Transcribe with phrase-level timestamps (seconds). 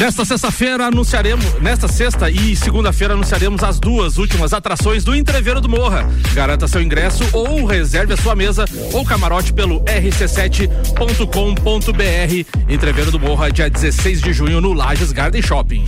[0.00, 5.68] Nesta sexta-feira anunciaremos, nesta sexta e segunda-feira anunciaremos as duas últimas atrações do Entreveiro do
[5.68, 6.08] Morra.
[6.32, 12.62] Garanta seu ingresso ou reserve a sua mesa ou camarote pelo rc7.com.br.
[12.66, 15.84] Entreveiro do Morra, dia 16 de junho no Lages Garden Shopping.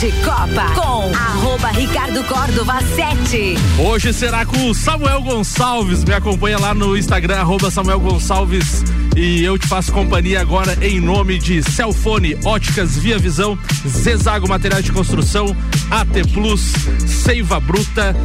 [0.00, 3.54] De Copa com arroba Ricardo Córdova 7.
[3.78, 6.02] Hoje será com o Samuel Gonçalves.
[6.04, 8.82] Me acompanha lá no Instagram, arroba Samuel Gonçalves.
[9.14, 14.86] E eu te faço companhia agora em nome de Celfone, Óticas Via Visão, Zezago Materiais
[14.86, 15.54] de Construção,
[15.90, 16.72] AT Plus,
[17.06, 18.16] Seiva Bruta,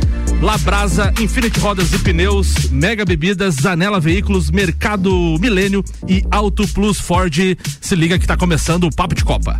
[0.41, 7.35] Labrasa, Infinity Rodas e Pneus, Mega Bebidas, Zanela Veículos, Mercado Milênio e Auto Plus Ford.
[7.81, 9.59] Se liga que está começando o Papo de Copa.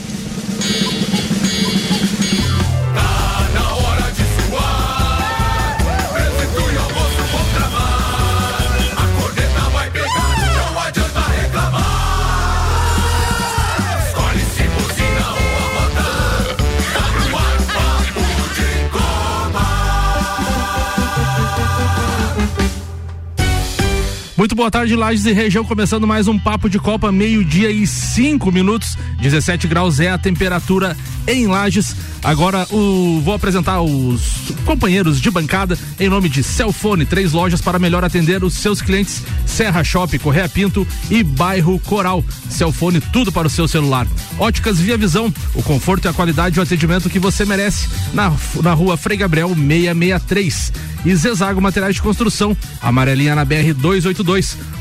[24.41, 28.51] Muito boa tarde, Lages e região, começando mais um papo de Copa, meio-dia e cinco
[28.51, 31.95] minutos, 17 graus é a temperatura em Lages.
[32.23, 37.77] Agora o, vou apresentar os companheiros de bancada em nome de Celfone, três lojas para
[37.77, 42.25] melhor atender os seus clientes: Serra Shopping, Correia Pinto e Bairro Coral.
[42.49, 44.07] Celfone, tudo para o seu celular.
[44.39, 48.33] Óticas Via Visão, o conforto e a qualidade e o atendimento que você merece na,
[48.63, 50.73] na rua Frei Gabriel 663.
[51.03, 54.30] E Zezago Materiais de Construção, amarelinha na BR 282.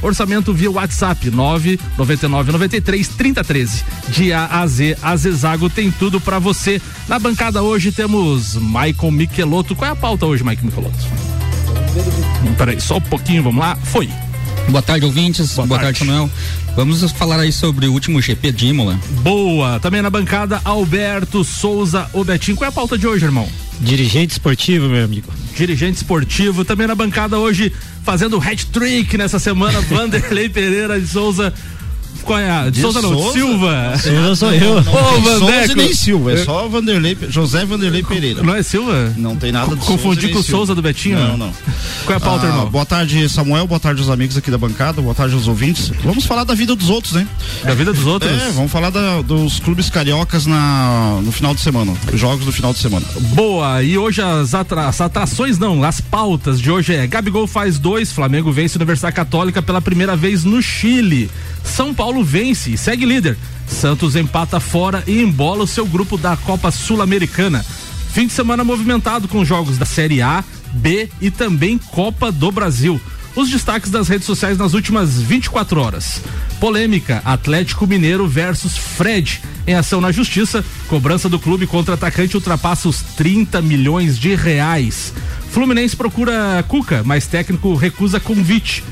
[0.02, 3.84] Orçamento via WhatsApp 999 93 3013.
[4.08, 6.80] De A a Z, a Zezago tem tudo para você.
[7.08, 9.74] Na bancada hoje temos Michael Michelotto.
[9.76, 11.06] Qual é a pauta hoje, Michael Michelotto?
[12.56, 13.76] Peraí, só um pouquinho, vamos lá.
[13.76, 14.08] Foi.
[14.68, 15.54] Boa tarde, ouvintes.
[15.54, 15.98] Boa, Boa tarde.
[15.98, 16.30] tarde, Samuel.
[16.76, 18.98] Vamos falar aí sobre o último GP de Imola.
[19.22, 19.80] Boa.
[19.80, 22.56] Também na bancada, Alberto Souza, o Betinho.
[22.56, 23.48] Qual é a pauta de hoje, irmão?
[23.80, 25.32] Dirigente esportivo, meu amigo.
[25.56, 26.64] Dirigente esportivo.
[26.64, 27.72] Também na bancada hoje,
[28.04, 31.52] fazendo hat-trick nessa semana, Vanderlei Pereira de Souza.
[32.24, 32.70] Qual é a?
[32.70, 33.32] De Souza não, Souza?
[33.32, 33.98] Silva.
[33.98, 34.78] Silva sou eu.
[34.78, 38.42] Ô, Souza nem Silva, é só Vanderlei, José Vanderlei Pereira.
[38.42, 39.12] Não é Silva?
[39.16, 41.18] Não tem nada de Confundi com o Souza do Betinho?
[41.18, 41.52] Não, não.
[42.04, 42.70] Qual é a pauta, ah, irmão?
[42.70, 45.92] Boa tarde, Samuel, boa tarde aos amigos aqui da bancada, boa tarde aos ouvintes.
[46.04, 47.26] Vamos falar da vida dos outros, né?
[47.64, 48.30] Da vida dos outros?
[48.30, 52.52] É, vamos falar da, dos clubes cariocas na, no final de semana, os jogos do
[52.52, 53.06] final de semana.
[53.34, 57.78] Boa, e hoje as, atra, as atrações não, as pautas de hoje é Gabigol faz
[57.78, 61.30] dois, Flamengo vence a Universidade Católica pela primeira vez no Chile.
[61.64, 63.36] São Paulo vence e segue líder.
[63.66, 67.64] Santos empata fora e embola o seu grupo da Copa Sul-Americana.
[68.12, 73.00] Fim de semana movimentado com jogos da Série A, B e também Copa do Brasil.
[73.36, 76.20] Os destaques das redes sociais nas últimas 24 horas.
[76.58, 79.40] Polêmica: Atlético Mineiro versus Fred.
[79.66, 85.14] Em ação na justiça, cobrança do clube contra atacante ultrapassa os 30 milhões de reais.
[85.52, 88.82] Fluminense procura Cuca, mas técnico recusa convite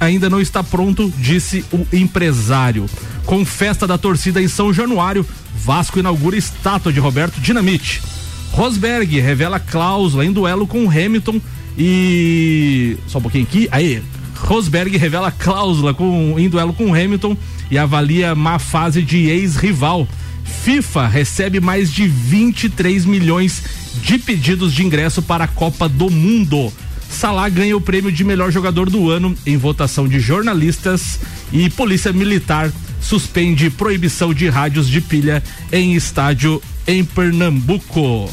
[0.00, 2.86] ainda não está pronto, disse o empresário.
[3.24, 5.26] Com festa da torcida em São Januário,
[5.56, 8.02] Vasco inaugura estátua de Roberto Dinamite.
[8.52, 11.40] Rosberg revela cláusula em duelo com Hamilton
[11.76, 12.96] e.
[13.06, 13.68] Só um pouquinho aqui.
[13.70, 14.02] Aí,
[14.36, 17.36] Rosberg revela cláusula com, em duelo com Hamilton
[17.70, 20.06] e avalia má fase de ex-rival.
[20.44, 23.62] FIFA recebe mais de 23 milhões
[24.02, 26.72] de pedidos de ingresso para a Copa do Mundo.
[27.08, 31.20] Salah ganha o prêmio de melhor jogador do ano em votação de jornalistas
[31.52, 38.30] e Polícia Militar suspende proibição de rádios de pilha em estádio em Pernambuco.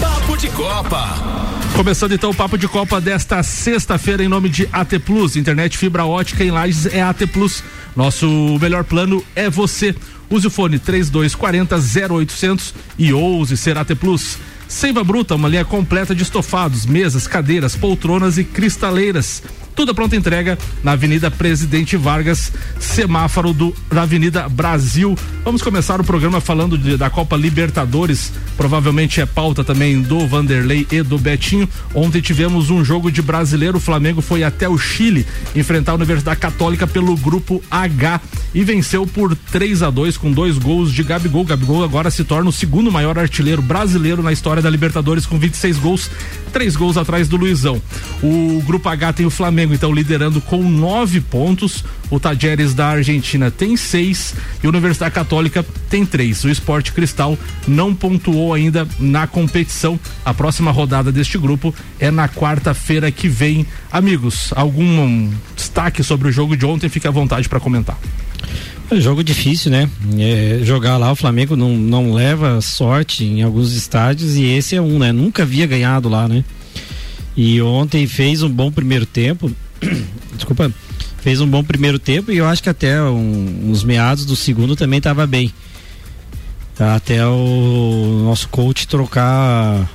[0.00, 1.46] Papo de Copa.
[1.76, 6.06] Começando então o papo de Copa desta sexta-feira em nome de AT Plus, internet fibra
[6.06, 7.62] ótica em Lages é AT Plus.
[7.94, 8.26] Nosso
[8.60, 9.94] melhor plano é você.
[10.30, 11.76] Use o fone 3240
[12.14, 14.38] 0800 e ouse ser AT Plus.
[14.68, 19.42] Seiva Bruta, uma linha completa de estofados, mesas, cadeiras, poltronas e cristaleiras.
[19.76, 22.50] Tudo pronta entrega na Avenida Presidente Vargas,
[22.80, 25.14] semáforo do, da Avenida Brasil.
[25.44, 28.32] Vamos começar o programa falando de, da Copa Libertadores.
[28.56, 31.68] Provavelmente é pauta também do Vanderlei e do Betinho.
[31.94, 33.76] Ontem tivemos um jogo de brasileiro.
[33.76, 38.22] O Flamengo foi até o Chile enfrentar a Universidade Católica pelo grupo H
[38.54, 41.44] e venceu por 3 a 2 com dois gols de Gabigol.
[41.44, 45.78] Gabigol agora se torna o segundo maior artilheiro brasileiro na história da Libertadores com 26
[45.78, 46.10] gols,
[46.50, 47.80] três gols atrás do Luizão.
[48.22, 51.84] O grupo H tem o Flamengo Flamengo então liderando com nove pontos.
[52.10, 56.44] O Tajeres da Argentina tem seis e a Universidade Católica tem três.
[56.44, 57.36] O Esporte Cristal
[57.66, 59.98] não pontuou ainda na competição.
[60.24, 63.66] A próxima rodada deste grupo é na quarta-feira que vem.
[63.90, 66.88] Amigos, algum destaque sobre o jogo de ontem?
[66.88, 67.98] Fique à vontade para comentar.
[68.88, 69.90] É jogo difícil, né?
[70.16, 74.80] É, jogar lá, o Flamengo não, não leva sorte em alguns estádios e esse é
[74.80, 75.10] um, né?
[75.10, 76.44] Nunca havia ganhado lá, né?
[77.36, 79.50] E ontem fez um bom primeiro tempo.
[80.34, 80.72] Desculpa.
[81.18, 84.76] Fez um bom primeiro tempo e eu acho que até um, uns meados do segundo
[84.76, 85.52] também estava bem.
[86.78, 89.90] Até o nosso coach trocar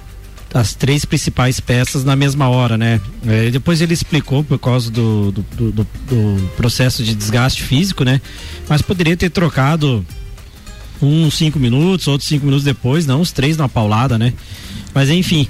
[0.53, 2.99] as três principais peças na mesma hora, né?
[3.25, 8.19] É, depois ele explicou por causa do, do, do, do, processo de desgaste físico, né?
[8.67, 10.05] Mas poderia ter trocado
[11.01, 14.33] uns cinco minutos, outros cinco minutos depois, não os três na paulada, né?
[14.93, 15.47] Mas enfim,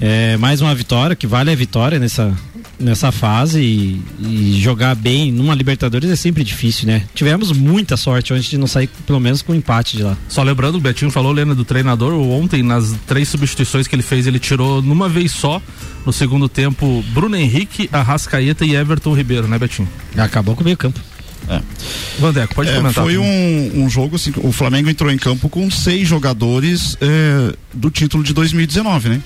[0.00, 2.34] é, mais uma vitória, que vale a vitória nessa,
[2.78, 7.02] nessa fase e, e, jogar bem numa Libertadores é sempre difícil, né?
[7.14, 10.16] Tivemos muita sorte antes de não sair pelo menos com um empate de lá.
[10.28, 14.26] Só lembrando, o Betinho falou, Lena, do treinador, ontem nas três substituições que ele fez,
[14.26, 15.60] ele tirou numa vez só,
[16.06, 19.88] no segundo tempo, Bruno Henrique, Arrascaeta e Everton Ribeiro, né, Betinho?
[20.16, 20.98] Acabou com o meio campo.
[21.48, 21.60] É.
[22.18, 23.02] Vandeco, pode é, comentar.
[23.02, 27.90] Foi um, um, jogo assim, o Flamengo entrou em campo com seis jogadores é, do
[27.90, 29.20] título de 2019, né?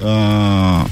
[0.00, 0.90] Uh,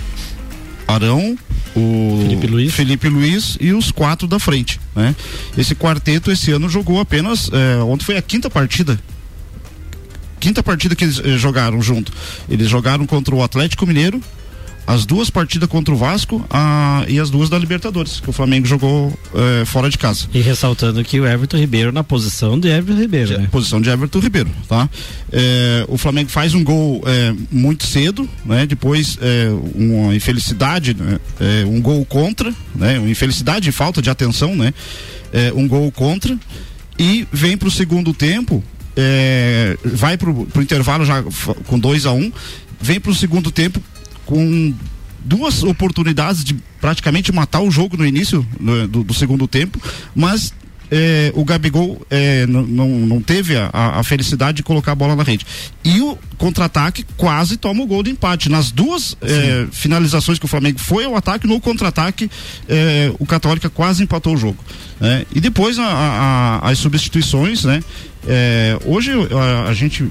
[0.87, 1.39] Arão,
[1.75, 2.75] o Felipe Luiz.
[2.75, 5.15] Felipe Luiz e os quatro da frente, né?
[5.57, 8.99] Esse quarteto esse ano jogou apenas, é, ontem foi a quinta partida
[10.39, 12.13] quinta partida que eles eh, jogaram junto.
[12.49, 14.23] Eles jogaram contra o Atlético Mineiro,
[14.88, 18.67] as duas partidas contra o Vasco a, e as duas da Libertadores, que o Flamengo
[18.67, 20.26] jogou é, fora de casa.
[20.32, 23.49] E ressaltando que o Everton Ribeiro na posição de Everton Ribeiro, de, né?
[23.52, 24.88] Posição de Everton Ribeiro, tá?
[25.31, 28.64] É, o Flamengo faz um gol é, muito cedo, né?
[28.64, 29.19] Depois
[29.75, 31.19] uma infelicidade, né?
[31.67, 32.99] um gol contra, né?
[32.99, 34.73] Uma infelicidade e falta de atenção, né?
[35.55, 36.38] um gol contra
[36.99, 38.64] e vem para o segundo tempo
[38.96, 41.23] é, vai para o intervalo já
[41.67, 42.32] com 2 a 1 um,
[42.81, 43.82] vem para o segundo tempo
[44.29, 44.75] com
[45.25, 49.81] duas oportunidades de praticamente matar o jogo no início do, do, segundo tempo,
[50.15, 50.53] mas
[50.91, 55.23] é, o Gabigol é, não, não teve a, a, felicidade de colocar a bola na
[55.23, 55.47] rede.
[55.83, 58.51] E o contra-ataque quase toma o gol de empate.
[58.51, 62.31] Nas duas é, finalizações que o Flamengo foi ao ataque, no contra-ataque,
[63.19, 64.63] o Católica quase empatou o jogo.
[65.01, 65.25] Né?
[65.35, 67.83] E depois a, a, as substituições, né?
[68.85, 69.11] Hoje
[69.67, 70.07] a gente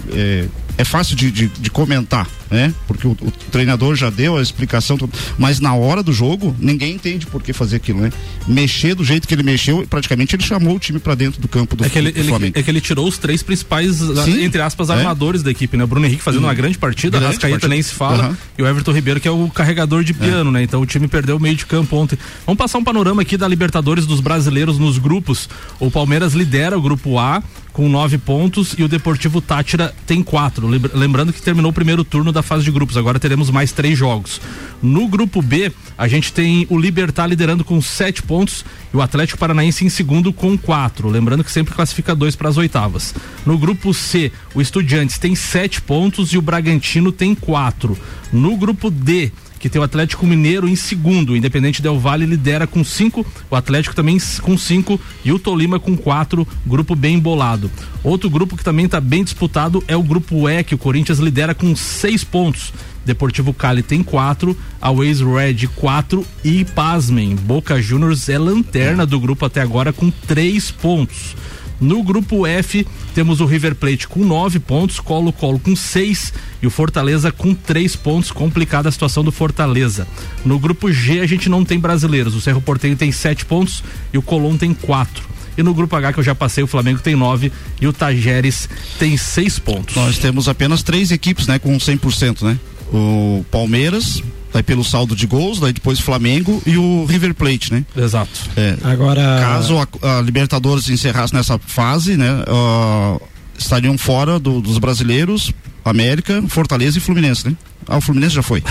[0.77, 2.73] é, é fácil de, de, de, comentar, né?
[2.87, 4.97] Porque o, o, treinador já deu a explicação,
[5.37, 8.11] mas na hora do jogo ninguém entende por que fazer aquilo, né?
[8.47, 11.75] Mexer do jeito que ele mexeu, praticamente ele chamou o time para dentro do campo
[11.75, 12.59] do, é que ele, do ele, Flamengo.
[12.59, 14.93] É que ele tirou os três principais, Sim, entre aspas, é.
[14.93, 15.45] armadores é.
[15.45, 15.83] da equipe, né?
[15.83, 18.35] O Bruno Henrique fazendo uma grande partida, grande Rascaeta nem se fala, uhum.
[18.57, 20.53] e o Everton Ribeiro que é o carregador de piano, é.
[20.53, 20.63] né?
[20.63, 22.17] Então o time perdeu o meio de campo ontem.
[22.45, 25.49] Vamos passar um panorama aqui da Libertadores dos brasileiros nos grupos.
[25.79, 27.41] O Palmeiras lidera o grupo A
[27.77, 30.66] com nove pontos e o Deportivo Tátira tem quatro.
[30.93, 34.41] Lembrando que terminou o primeiro turno da fase de grupos, agora teremos mais três jogos.
[34.81, 39.39] No grupo B, a gente tem o Libertar liderando com sete pontos e o Atlético
[39.39, 41.09] Paranaense em segundo com quatro.
[41.09, 43.15] Lembrando que sempre classifica dois para as oitavas.
[43.45, 47.97] No grupo C, o Estudiantes tem sete pontos e o Bragantino tem quatro.
[48.31, 51.33] No grupo D, que tem o Atlético Mineiro em segundo.
[51.33, 55.79] O Independente Del Vale lidera com cinco, o Atlético também com cinco e o Tolima
[55.79, 56.47] com quatro.
[56.65, 57.69] Grupo bem embolado.
[58.03, 61.53] Outro grupo que também está bem disputado é o grupo E, que o Corinthians lidera
[61.53, 62.73] com seis pontos.
[63.07, 69.17] Deportivo Cali tem quatro, a Waze Red quatro e pasmem, Boca Juniors é lanterna do
[69.17, 71.33] grupo até agora com três pontos.
[71.79, 76.71] No grupo F, temos o River Plate com nove pontos, Colo-Colo com seis e o
[76.71, 78.31] Fortaleza com três pontos.
[78.31, 80.07] Complicada a situação do Fortaleza.
[80.43, 82.35] No grupo G, a gente não tem brasileiros.
[82.35, 85.23] O Cerro Porteiro tem sete pontos e o Colón tem quatro.
[85.57, 88.69] E no grupo H que eu já passei, o Flamengo tem nove e o Tajeres
[88.99, 89.95] tem seis pontos.
[89.95, 92.59] Nós temos apenas três equipes, né, com 100%, né?
[92.93, 94.21] O Palmeiras,
[94.53, 97.85] daí pelo saldo de gols, daí depois Flamengo e o River Plate, né?
[97.95, 98.31] Exato.
[98.55, 103.21] É, Agora caso a, a, Libertadores encerrasse nessa fase, né, uh,
[103.57, 105.51] estariam fora do, dos brasileiros,
[105.83, 107.55] América, Fortaleza e Fluminense, né?
[107.87, 108.61] Ah, o Fluminense já foi.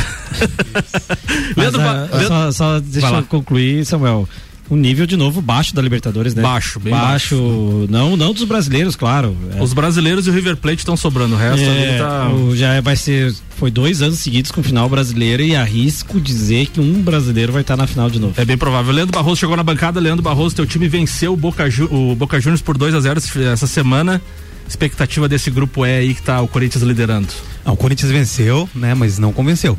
[1.56, 4.28] Mas, uh, só, só deixa eu concluir, Samuel
[4.70, 6.42] um nível de novo baixo da Libertadores, né?
[6.42, 7.37] Baixo, bem baixo.
[7.37, 7.87] baixo.
[7.88, 9.37] Não, não dos brasileiros, claro.
[9.56, 9.62] É.
[9.62, 12.28] Os brasileiros e o River Plate estão sobrando, o resto é, tá...
[12.30, 16.80] o, já vai ser, foi dois anos seguidos com final brasileiro e arrisco dizer que
[16.80, 18.35] um brasileiro vai estar tá na final de novo.
[18.37, 18.92] É bem provável.
[18.92, 22.62] Leandro Barroso chegou na bancada, Leandro Barroso, teu time venceu o Boca, o Boca Juniors
[22.62, 23.20] por 2 a 0
[23.52, 24.20] essa semana.
[24.68, 27.28] Expectativa desse grupo é aí que tá o Corinthians liderando.
[27.64, 29.78] Ah, o Corinthians venceu, né, mas não convenceu.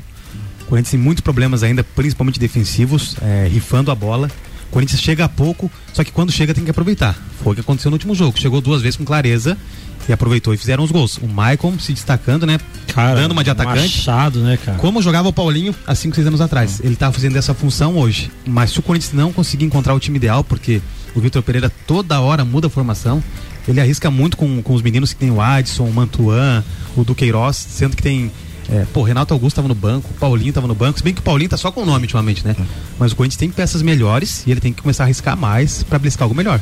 [0.61, 4.29] O Corinthians tem muitos problemas ainda, principalmente defensivos, é, rifando a bola.
[4.69, 7.15] O Corinthians chega a pouco, só que quando chega tem que aproveitar.
[7.41, 8.39] Foi o que aconteceu no último jogo.
[8.39, 9.57] Chegou duas vezes com clareza
[10.07, 11.17] e aproveitou e fizeram os gols.
[11.17, 12.59] O Maicon se destacando, né?
[12.87, 13.97] Cara, dando uma de atacante.
[13.97, 14.77] Machado, né, cara?
[14.77, 16.79] Como jogava o Paulinho há 5, 6 anos atrás.
[16.83, 18.31] Ele tá fazendo essa função hoje.
[18.45, 20.81] Mas se o Corinthians não conseguir encontrar o time ideal, porque
[21.15, 23.23] o Vitor Pereira toda hora muda a formação,
[23.67, 26.63] ele arrisca muito com, com os meninos que tem o Adson, o Mantuan,
[26.95, 28.31] o Duqueiroz, sendo que tem
[28.69, 31.23] é, pô, Renato Augusto estava no banco, Paulinho estava no banco, se bem que o
[31.23, 32.55] Paulinho tá só com o nome ultimamente, né?
[32.99, 35.97] Mas o Corinthians tem peças melhores e ele tem que começar a arriscar mais para
[35.97, 36.59] bliscar algo melhor.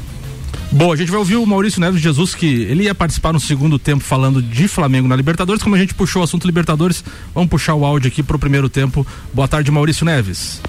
[0.71, 3.77] Bom, a gente vai ouvir o Maurício Neves Jesus, que ele ia participar no segundo
[3.77, 5.61] tempo falando de Flamengo na Libertadores.
[5.61, 9.05] Como a gente puxou o assunto Libertadores, vamos puxar o áudio aqui pro primeiro tempo.
[9.33, 10.61] Boa tarde, Maurício Neves.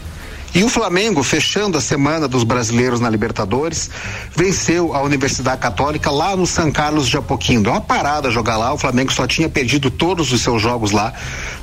[0.55, 3.91] E o Flamengo, fechando a semana dos brasileiros na Libertadores,
[4.35, 7.69] venceu a Universidade Católica lá no São Carlos de Apoquindo.
[7.69, 11.13] É uma parada jogar lá, o Flamengo só tinha perdido todos os seus jogos lá,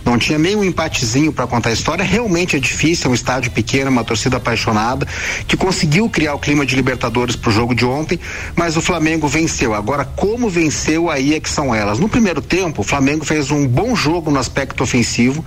[0.06, 2.04] não tinha nem um empatezinho para contar a história.
[2.04, 5.08] Realmente é difícil, é um estádio pequeno, uma torcida apaixonada,
[5.48, 8.20] que conseguiu criar o clima de Libertadores pro jogo de ontem,
[8.56, 9.74] mas o Flamengo venceu.
[9.74, 11.98] Agora, como venceu, aí é que são elas.
[11.98, 15.44] No primeiro tempo, o Flamengo fez um bom jogo no aspecto ofensivo.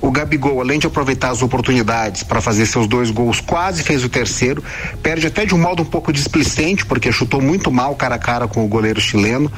[0.00, 4.08] O Gabigol, além de aproveitar as oportunidades para fazer seus dois gols, quase fez o
[4.08, 4.62] terceiro.
[5.02, 8.46] Perde até de um modo um pouco displicente, porque chutou muito mal cara a cara
[8.46, 9.50] com o goleiro chileno.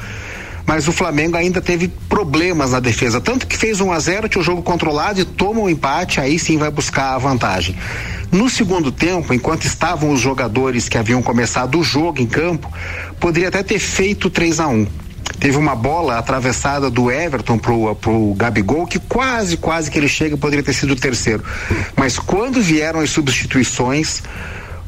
[0.65, 3.21] Mas o Flamengo ainda teve problemas na defesa.
[3.21, 6.19] Tanto que fez 1 a 0 tinha o jogo controlado e toma o um empate,
[6.19, 7.75] aí sim vai buscar a vantagem.
[8.29, 12.69] No segundo tempo, enquanto estavam os jogadores que haviam começado o jogo em campo,
[13.17, 15.06] poderia até ter feito 3 a 1
[15.39, 20.37] teve uma bola atravessada do Everton pro, pro Gabigol que quase, quase que ele chega
[20.37, 21.43] poderia ter sido o terceiro.
[21.95, 24.21] Mas quando vieram as substituições,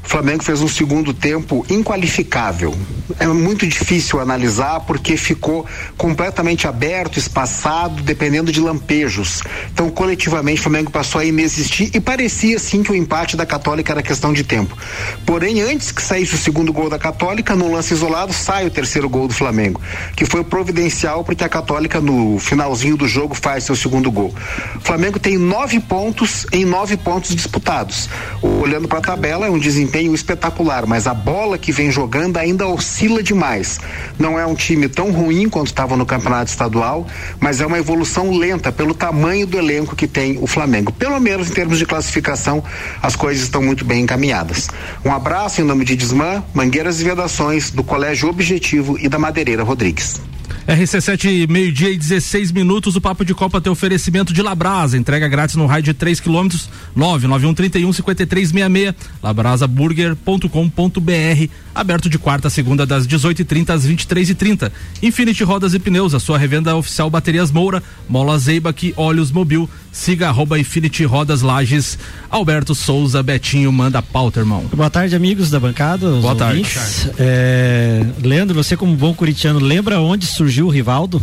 [0.04, 2.76] o Flamengo fez um segundo tempo inqualificável.
[3.20, 5.66] É muito difícil analisar porque ficou
[5.98, 9.42] completamente aberto, espaçado, dependendo de lampejos.
[9.72, 13.92] Então, coletivamente, o Flamengo passou a inexistir e parecia sim que o empate da Católica
[13.92, 14.78] era questão de tempo.
[15.26, 19.10] Porém, antes que saísse o segundo gol da Católica, no lance isolado, sai o terceiro
[19.10, 19.82] gol do Flamengo,
[20.16, 24.34] que foi providencial porque a Católica, no finalzinho do jogo, faz seu segundo gol.
[24.76, 28.10] O Flamengo tem nove pontos em nove pontos disputados.
[28.42, 32.38] Olhando para a tabela, é um desempenho desempenho espetacular, mas a bola que vem jogando
[32.38, 33.80] ainda oscila demais.
[34.20, 37.08] Não é um time tão ruim quanto estava no campeonato estadual,
[37.40, 40.92] mas é uma evolução lenta pelo tamanho do elenco que tem o Flamengo.
[40.92, 42.64] Pelo menos em termos de classificação,
[43.02, 44.70] as coisas estão muito bem encaminhadas.
[45.04, 49.64] Um abraço em nome de Desmã, Mangueiras e Vedações, do Colégio Objetivo e da Madeireira
[49.64, 50.22] Rodrigues.
[50.68, 52.96] RC7, meio-dia e 16 minutos.
[52.96, 54.98] O Papo de Copa tem oferecimento de Labrasa.
[54.98, 56.70] Entrega grátis no raio de 3 quilômetros.
[56.96, 58.96] 99131 5366.
[59.24, 61.54] Labrasaburger.com.br.
[61.74, 64.72] Aberto de quarta a segunda, das 18h30 às 23h30.
[65.02, 67.82] Infinity Rodas e Pneus, a sua revenda oficial Baterias Moura.
[68.08, 69.70] Mola Zeibac, Olhos Mobil.
[69.92, 71.98] Siga arroba Infinity Rodas Lages.
[72.30, 74.66] Alberto Souza, Betinho, manda pauta, irmão.
[74.74, 76.10] Boa tarde, amigos da bancada.
[76.22, 76.64] Boa tarde.
[77.18, 81.22] É, Leandro, você como bom curitiano, lembra onde surgiu o Rivaldo?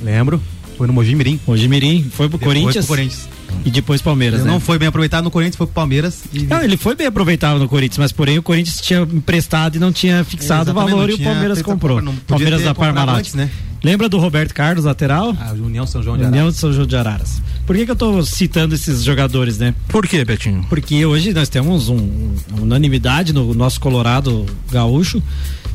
[0.00, 0.40] Lembro.
[0.76, 1.40] Foi no Mojimirim.
[1.46, 2.04] Mojimirim.
[2.12, 2.84] Foi pro Corinthians.
[2.86, 3.28] pro Corinthians.
[3.64, 4.52] E depois Palmeiras, Ele né?
[4.52, 6.22] não foi bem aproveitado no Corinthians, foi pro Palmeiras.
[6.32, 6.42] E...
[6.42, 9.92] Não, ele foi bem aproveitado no Corinthians, mas porém o Corinthians tinha emprestado e não
[9.92, 12.02] tinha fixado o Exatamente, valor e o Palmeiras comprou.
[12.26, 13.18] Palmeiras da Parmalat.
[13.20, 13.50] antes, né?
[13.86, 15.36] Lembra do Roberto Carlos, lateral?
[15.40, 16.54] A União São João de União Araras.
[16.54, 17.40] de São João de Araras.
[17.64, 19.76] Por que, que eu tô citando esses jogadores, né?
[19.86, 20.66] Por quê, Betinho?
[20.68, 25.22] Porque hoje nós temos um, uma unanimidade no nosso Colorado gaúcho,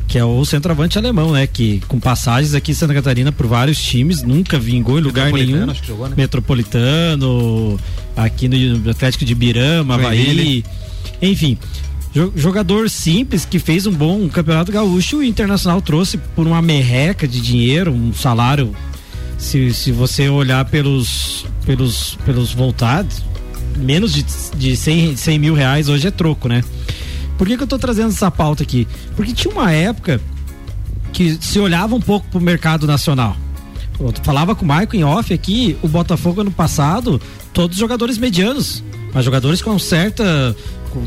[0.06, 1.46] que é o centroavante alemão, né?
[1.46, 5.70] Que com passagens aqui em Santa Catarina por vários times, nunca vingou em lugar nenhum.
[5.70, 6.14] acho que jogou, né?
[6.14, 7.80] Metropolitano,
[8.14, 10.22] aqui no Atlético de Birama, Havaí.
[10.22, 10.64] Joinville.
[11.22, 11.56] Enfim,
[12.34, 15.18] jogador simples que fez um bom campeonato gaúcho.
[15.18, 18.74] O Internacional trouxe por uma merreca de dinheiro, um salário.
[19.38, 23.22] Se, se você olhar pelos, pelos, pelos voltados,
[23.76, 24.24] menos de,
[24.56, 26.62] de 100, 100 mil reais hoje é troco, né?
[27.36, 28.86] Por que, que eu tô trazendo essa pauta aqui?
[29.16, 30.20] Porque tinha uma época
[31.12, 33.36] que se olhava um pouco pro mercado nacional.
[33.98, 37.20] Eu falava com o Maicon em off aqui, o Botafogo ano passado,
[37.52, 40.56] todos jogadores medianos, mas jogadores com certa.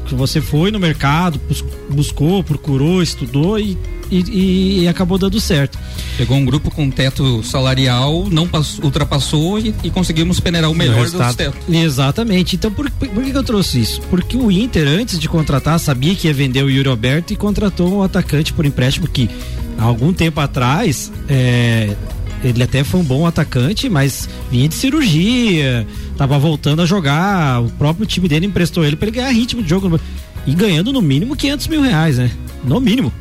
[0.06, 3.78] Que você foi no mercado, bus- buscou, procurou, estudou e,
[4.12, 5.78] e, e acabou dando certo.
[6.18, 10.96] Pegou um grupo com teto salarial, não pass- ultrapassou e, e conseguimos peneirar o melhor
[11.28, 11.60] dos tetos.
[11.70, 12.56] Exatamente.
[12.56, 14.02] Então, por, por que que eu trouxe isso?
[14.10, 17.94] Porque o Inter, antes de contratar, sabia que ia vender o Yuri Alberto e contratou
[17.98, 19.30] um atacante por empréstimo que,
[19.78, 21.96] há algum tempo atrás, é,
[22.44, 25.86] ele até foi um bom atacante, mas vinha de cirurgia,
[26.18, 27.62] tava voltando a jogar.
[27.62, 30.00] O próprio time dele emprestou ele para ele ganhar ritmo de jogo
[30.46, 32.32] e ganhando no mínimo 500 mil reais, né?
[32.64, 33.12] No mínimo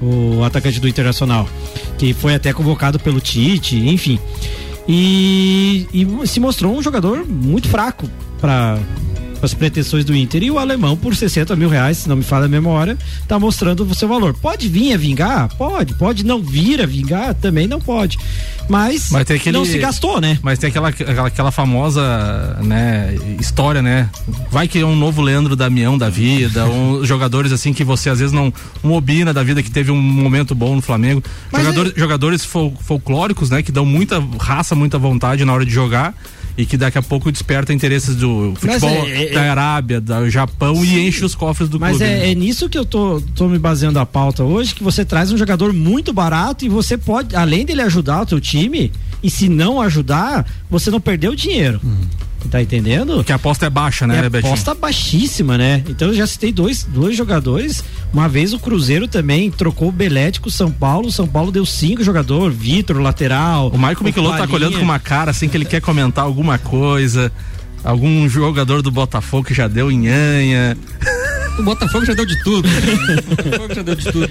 [0.00, 1.48] o atacante do Internacional,
[1.96, 4.18] que foi até convocado pelo Tite, enfim.
[4.86, 8.08] E, e se mostrou um jogador muito fraco
[8.40, 8.78] para
[9.42, 10.42] as pretensões do Inter.
[10.42, 13.84] E o alemão, por 60 mil reais, se não me falha a memória, tá mostrando
[13.84, 14.34] o seu valor.
[14.34, 15.48] Pode vir a vingar?
[15.56, 15.94] Pode.
[15.94, 17.34] Pode não vir a vingar?
[17.34, 18.18] Também não pode.
[18.68, 20.38] Mas, Mas tem aquele- não se gastou, né?
[20.42, 24.10] Mas tem aquela, aquela, aquela famosa né, história, né?
[24.50, 28.18] Vai que é um novo Leandro Damião da vida, um, jogadores assim que você às
[28.18, 28.52] vezes não.
[28.84, 31.22] Um Obina da vida que teve um momento bom no Flamengo.
[31.50, 33.62] Mas Jogadores, jogadores fol- folclóricos, né?
[33.62, 36.14] Que dão muita raça, muita vontade na hora de jogar.
[36.58, 40.28] E que daqui a pouco desperta interesses do Mas futebol é- é- da Arábia, do
[40.28, 42.04] Japão e enche os cofres do Mas clube.
[42.04, 42.26] né?
[42.26, 45.30] é, é nisso que eu tô, tô me baseando a pauta hoje, que você traz
[45.30, 48.90] um jogador muito barato e você pode, além dele ajudar o teu time,
[49.22, 51.80] e se não ajudar, você não perdeu dinheiro.
[52.50, 53.16] Tá entendendo?
[53.16, 54.52] Porque a aposta é baixa, né, é Betinho?
[54.52, 55.82] aposta baixíssima, né?
[55.88, 57.84] Então eu já citei dois, dois jogadores.
[58.12, 61.08] Uma vez o Cruzeiro também trocou o Belete com o São Paulo.
[61.08, 63.68] O São Paulo deu cinco jogadores, Vitor, lateral.
[63.68, 67.30] O Michael Michelotto tá olhando com uma cara assim que ele quer comentar alguma coisa.
[67.84, 70.76] Algum jogador do Botafogo que já deu nhanha.
[71.58, 72.68] O Botafogo já deu de tudo.
[72.68, 74.30] o Botafogo já deu de tudo.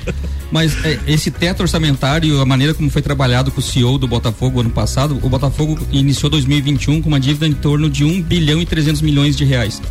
[0.51, 4.61] Mas é, esse teto orçamentário, a maneira como foi trabalhado com o CEO do Botafogo
[4.61, 8.65] ano passado, o Botafogo iniciou 2021 com uma dívida em torno de 1 bilhão e
[8.65, 9.81] 300 milhões de reais.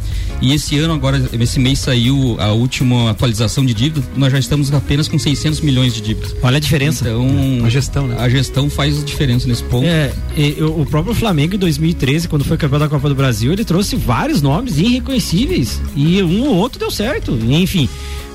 [0.41, 4.73] E esse ano, agora, esse mês saiu a última atualização de dívida, nós já estamos
[4.73, 6.35] apenas com 600 milhões de dívidas.
[6.43, 7.09] Olha a diferença.
[7.09, 8.17] Então, A gestão, né?
[8.19, 9.87] a gestão faz diferença nesse ponto.
[9.87, 13.53] É, e, o o próprio Flamengo em 2013, quando foi campeão da Copa do Brasil,
[13.53, 17.26] ele trouxe vários nomes irreconhecíveis e um ou outro deu certo.
[17.33, 17.89] Enfim,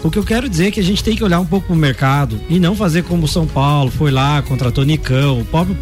[0.04, 1.76] o que eu quero dizer é que a gente tem que olhar um pouco pro
[1.76, 5.42] mercado e não fazer como o São Paulo foi lá, contratou Nicão.
[5.42, 5.76] O próprio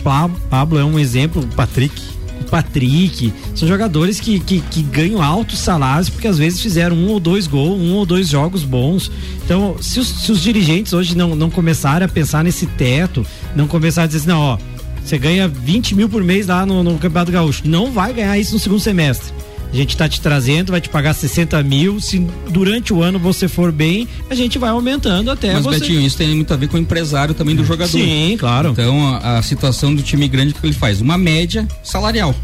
[0.50, 1.48] Pablo, é um exemplo.
[1.56, 2.02] Patrick.
[2.50, 7.20] Patrick, são jogadores que, que, que ganham altos salários porque às vezes fizeram um ou
[7.20, 9.12] dois gols, um ou dois jogos bons.
[9.46, 13.26] Então, se os, se os dirigentes hoje não, não começarem a pensar nesse teto,
[13.56, 14.58] não começarem a dizer assim, não, ó,
[15.04, 18.54] você ganha 20 mil por mês lá no, no Campeonato Gaúcho, não vai ganhar isso
[18.54, 19.32] no segundo semestre.
[19.72, 22.00] A gente tá te trazendo, vai te pagar 60 mil.
[22.00, 25.80] Se durante o ano você for bem, a gente vai aumentando até Mas, você.
[25.80, 27.92] Betinho, isso tem muito a ver com o empresário também do jogador.
[27.92, 28.70] Sim, claro.
[28.70, 31.02] Então, a, a situação do time grande, que ele faz?
[31.02, 32.36] Uma média salarial.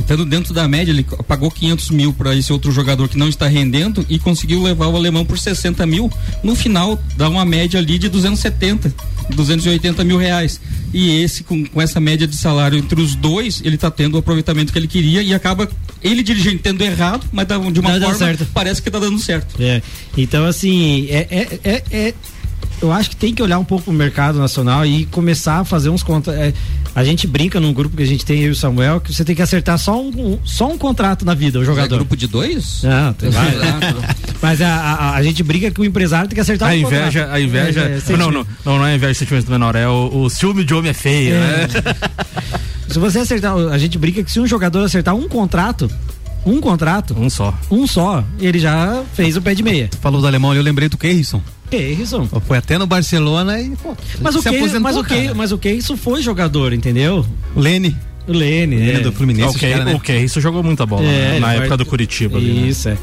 [0.00, 3.46] Estando dentro da média, ele pagou 500 mil para esse outro jogador que não está
[3.46, 6.10] rendendo e conseguiu levar o alemão por 60 mil.
[6.42, 8.92] No final, dá uma média ali de 270,
[9.30, 10.60] 280 mil reais.
[10.92, 14.18] E esse, com, com essa média de salário entre os dois, ele está tendo o
[14.18, 15.68] aproveitamento que ele queria e acaba
[16.02, 18.46] ele dirigindo tendo errado, mas de uma dando forma certo.
[18.52, 19.54] parece que tá dando certo.
[19.62, 19.82] É.
[20.16, 22.14] Então, assim, é, é, é, é-
[22.82, 25.88] eu acho que tem que olhar um pouco o mercado nacional e começar a fazer
[25.90, 26.32] uns contra.
[26.34, 26.52] é,
[26.94, 29.24] a gente brinca num grupo que a gente tem, eu e o Samuel, que você
[29.24, 31.96] tem que acertar só um, um- só um contrato na vida, o É jogador.
[31.96, 32.82] grupo de dois?
[32.82, 33.60] Não, tem vários.
[34.42, 37.20] Mas a, a, a gente brinca que o empresário tem que acertar A um inveja,
[37.20, 37.34] contrato.
[37.36, 37.80] a inveja.
[37.82, 40.64] É, é, não, não, não, não é inveja de sentimento menor, é o, o ciúme
[40.64, 41.68] de homem é feio, né?
[42.88, 45.88] Se você acertar, a gente brinca que se um jogador acertar um contrato,
[46.44, 47.52] um contrato, Um só.
[47.70, 49.88] um só, ele já fez o pé de meia.
[50.00, 51.42] Falou do alemão ali, eu lembrei do Keirson.
[51.70, 52.26] Keirson.
[52.46, 55.52] Foi até no Barcelona e, pô, Mas o, se que, aposentou, mas, o que, mas
[55.52, 57.24] o que isso foi jogador, entendeu?
[57.54, 57.96] O Lene.
[58.26, 59.00] O Lene, Lene é.
[59.00, 59.56] do Fluminense.
[59.56, 59.94] ok, os cara, né?
[59.94, 61.30] ok, isso jogou muita bola né?
[61.32, 62.38] ele na vai- época do Curitiba.
[62.38, 62.68] ali, né?
[62.68, 62.96] Isso, é.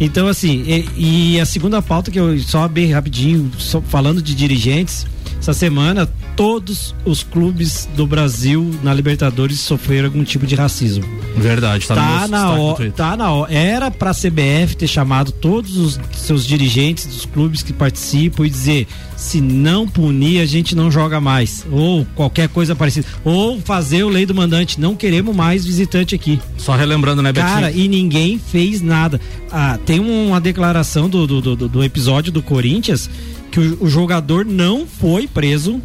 [0.00, 4.34] Então, assim, e, e a segunda pauta que eu só bem rapidinho, só falando de
[4.34, 5.06] dirigentes,
[5.44, 11.04] essa semana todos os clubes do Brasil na Libertadores sofreram algum tipo de racismo.
[11.36, 13.52] Verdade, tá, Tá meu na hora, tá na hora.
[13.52, 18.86] Era pra CBF ter chamado todos os seus dirigentes dos clubes que participam e dizer:
[19.16, 21.66] se não punir, a gente não joga mais.
[21.70, 23.06] Ou qualquer coisa parecida.
[23.22, 26.40] Ou fazer o lei do mandante: não queremos mais visitante aqui.
[26.56, 27.52] Só relembrando, né, Betinho?
[27.52, 29.20] Cara, e ninguém fez nada.
[29.52, 33.10] Ah, tem uma declaração do, do, do, do episódio do Corinthians
[33.54, 35.80] que o, o jogador não foi preso,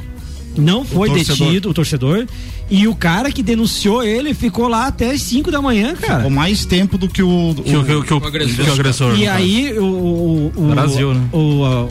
[0.57, 1.47] não foi torcedor.
[1.47, 2.25] detido, o torcedor.
[2.71, 6.23] E o cara que denunciou ele ficou lá até as 5 da manhã, cara.
[6.23, 7.53] Com mais tempo do que o.
[7.55, 8.63] que, o- que, o- que, o, o agressor.
[8.65, 9.15] que o agressor.
[9.19, 11.27] E aí o, o, o Brasil, né?
[11.31, 11.87] o, a,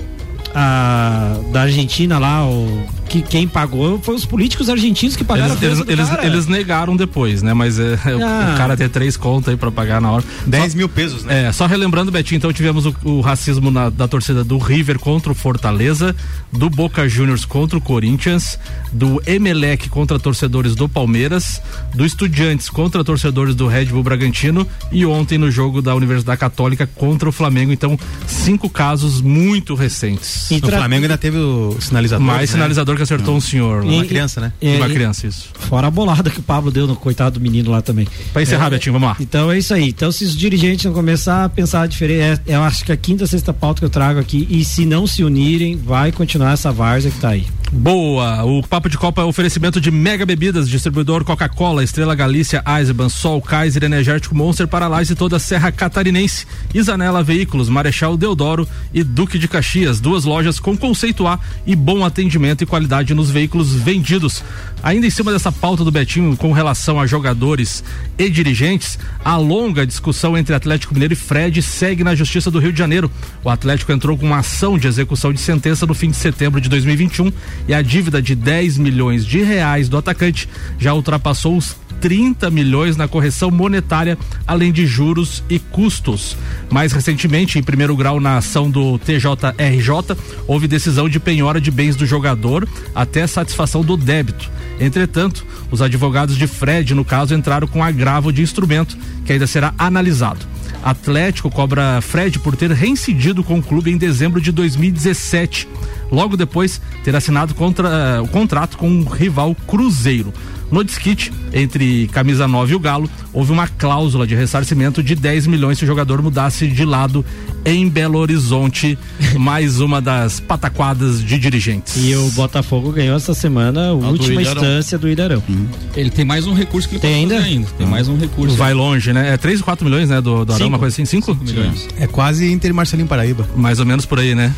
[0.54, 5.81] a- da Argentina lá, o que quem pagou foi os políticos argentinos que pagaram Eles,
[5.81, 7.55] a eles, eles, eles negaram depois, né?
[7.55, 8.53] Mas é, o- Ah.
[8.55, 10.25] o cara ter três contas aí pra pagar na hora.
[10.47, 11.47] 10 Só- mil pesos, né?
[11.49, 15.33] É, só relembrando, Betinho, então tivemos o, o racismo na- da torcida do River contra
[15.33, 16.14] o Fortaleza,
[16.53, 18.59] do Boca Juniors contra o Corinthians,
[18.92, 21.62] do Emelec contra torcedores do Palmeiras,
[21.94, 26.87] do Estudiantes contra torcedores do Red Bull Bragantino e ontem no jogo da Universidade Católica
[26.94, 27.73] contra o Flamengo.
[27.73, 30.51] Então, cinco casos muito recentes.
[30.51, 32.27] E tra- Flamengo ainda teve o sinalizador.
[32.27, 32.47] Mais né?
[32.55, 33.84] sinalizador que acertou um senhor.
[33.84, 33.90] lá.
[33.92, 34.52] Uma E- criança, né?
[34.61, 35.48] É, Uma criança, isso.
[35.58, 38.06] Fora a bolada que o Pablo deu no coitado do menino lá também.
[38.32, 39.16] Pra encerrar, Betinho, vamos lá.
[39.20, 39.88] Então é isso aí.
[39.88, 43.26] Então, se os dirigentes não começar a pensar diferente, é, eu acho que a quinta,
[43.26, 47.11] sexta pauta que eu trago aqui, e se não se unirem, vai continuar essa várzea
[47.11, 47.46] que tá aí.
[47.70, 48.44] Boa!
[48.44, 53.42] O Papo de Copa é oferecimento de Mega Bebidas, distribuidor Coca-Cola, Estrela Galícia, Eisenbahn, Sol,
[53.42, 56.46] Kaiser, Energético Monster para Lages e toda a Serra Catarinense.
[56.72, 62.07] Isanela Veículos, Marechal Deodoro e Duque de Caxias, duas lojas com conceito A e bom
[62.07, 64.42] atendimento e qualidade nos veículos vendidos.
[64.83, 67.85] Ainda em cima dessa pauta do Betinho com relação a jogadores
[68.16, 72.72] e dirigentes, a longa discussão entre Atlético Mineiro e Fred segue na Justiça do Rio
[72.72, 73.11] de Janeiro.
[73.44, 76.68] O Atlético entrou com uma ação de execução de sentença no fim de setembro de
[76.68, 77.31] 2021
[77.66, 82.97] e a dívida de 10 milhões de reais do atacante já ultrapassou os 30 milhões
[82.97, 84.16] na correção monetária,
[84.47, 86.37] além de juros e custos.
[86.71, 90.16] Mais recentemente, em primeiro grau na ação do TJRJ,
[90.47, 94.51] houve decisão de penhora de bens do jogador até satisfação do débito.
[94.81, 99.75] Entretanto, os advogados de Fred, no caso, entraram com agravo de instrumento, que ainda será
[99.77, 100.47] analisado.
[100.88, 105.68] Atlético cobra Fred por ter reincidido com o clube em dezembro de 2017.
[106.11, 110.33] Logo depois, ter assinado contra, uh, o contrato com o rival Cruzeiro.
[110.70, 115.46] No disquite, entre Camisa 9 e o Galo, houve uma cláusula de ressarcimento de 10
[115.46, 117.24] milhões se o jogador mudasse de lado
[117.64, 118.98] em Belo Horizonte.
[119.38, 121.96] mais uma das pataquadas de dirigentes.
[121.96, 125.42] E o Botafogo ganhou essa semana a última instância do Idarão.
[125.48, 125.66] Hum.
[125.96, 127.38] Ele tem mais um recurso que ele tem ainda?
[127.38, 127.68] ainda.
[127.78, 127.90] Tem hum.
[127.90, 128.57] mais um recurso.
[128.57, 129.33] Vai longe, né?
[129.33, 130.20] É 3 ou 4 milhões, né?
[130.20, 131.04] Do, do Arão, uma coisa assim?
[131.04, 131.88] 5 milhões.
[131.98, 133.48] É quase Inter Marcelinho Paraíba.
[133.57, 134.52] Mais ou menos por aí, né?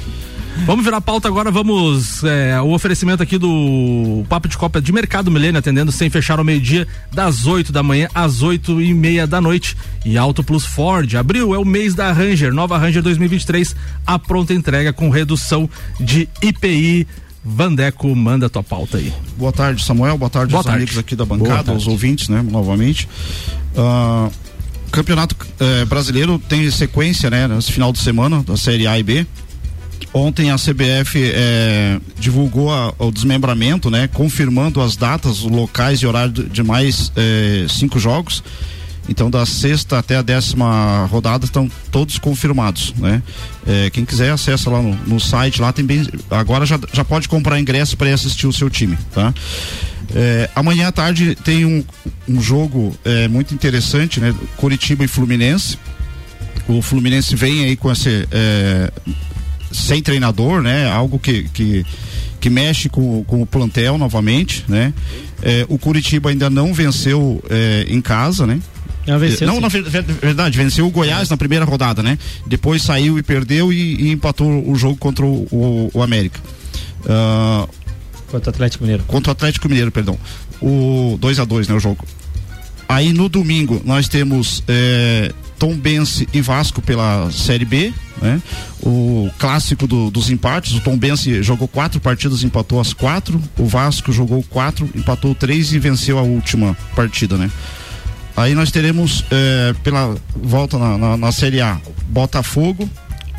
[0.66, 2.23] Vamos virar pauta agora, vamos.
[2.23, 6.44] É, o oferecimento aqui do Papo de Copa de Mercado Milênio, atendendo sem fechar ao
[6.44, 9.77] meio-dia, das 8 da manhã às 8 e meia da noite.
[10.05, 11.14] E Auto Plus Ford.
[11.16, 13.75] Abril é o mês da Ranger, nova Ranger 2023,
[14.07, 15.68] a pronta entrega com redução
[15.99, 17.07] de IPI.
[17.42, 19.12] Vandeco, manda tua pauta aí.
[19.38, 20.18] Boa tarde, Samuel.
[20.18, 20.83] Boa tarde Boa aos tarde.
[20.83, 22.42] amigos aqui da bancada, aos ouvintes, né?
[22.42, 23.09] Novamente.
[23.75, 24.31] Uh,
[24.90, 27.46] Campeonato eh, Brasileiro tem sequência, né?
[27.46, 29.27] Nesse final de semana, da Série A e B.
[30.12, 34.09] Ontem a CBF é, divulgou a, o desmembramento, né?
[34.09, 38.42] Confirmando as datas, locais e horário de mais é, cinco jogos.
[39.09, 43.23] Então, da sexta até a décima rodada estão todos confirmados, né?
[43.66, 46.07] É, quem quiser acessa lá no, no, site, lá tem bem.
[46.31, 49.33] Agora já, já pode comprar ingresso para assistir o seu time, tá?
[50.14, 51.85] É, amanhã à tarde tem um,
[52.29, 54.35] um jogo é, muito interessante, né?
[54.57, 55.79] Curitiba e Fluminense.
[56.68, 58.92] O Fluminense vem aí com esse é,
[59.70, 60.90] sem treinador, né?
[60.90, 61.85] Algo que, que,
[62.40, 64.92] que mexe com, com o plantel novamente, né?
[65.42, 68.61] É, o Curitiba ainda não venceu é, em casa, né?
[69.06, 72.18] Já venceu, não, na verdade, venceu o Goiás na primeira rodada, né?
[72.46, 76.38] Depois saiu e perdeu e, e empatou o jogo contra o, o, o América.
[77.00, 77.68] Uh,
[78.30, 79.04] contra o Atlético Mineiro.
[79.04, 80.18] Contra o Atlético Mineiro, perdão.
[80.61, 81.74] O 2 a 2 né?
[81.74, 82.06] O jogo.
[82.88, 88.40] Aí no domingo nós temos é, Tom Bense e Vasco pela Série B, né?
[88.83, 93.66] O clássico do, dos empates, o Tom Bense jogou quatro partidas, empatou as quatro, o
[93.66, 97.51] Vasco jogou quatro, empatou três e venceu a última partida, né?
[98.35, 102.88] Aí nós teremos é, pela volta na, na, na, Série A Botafogo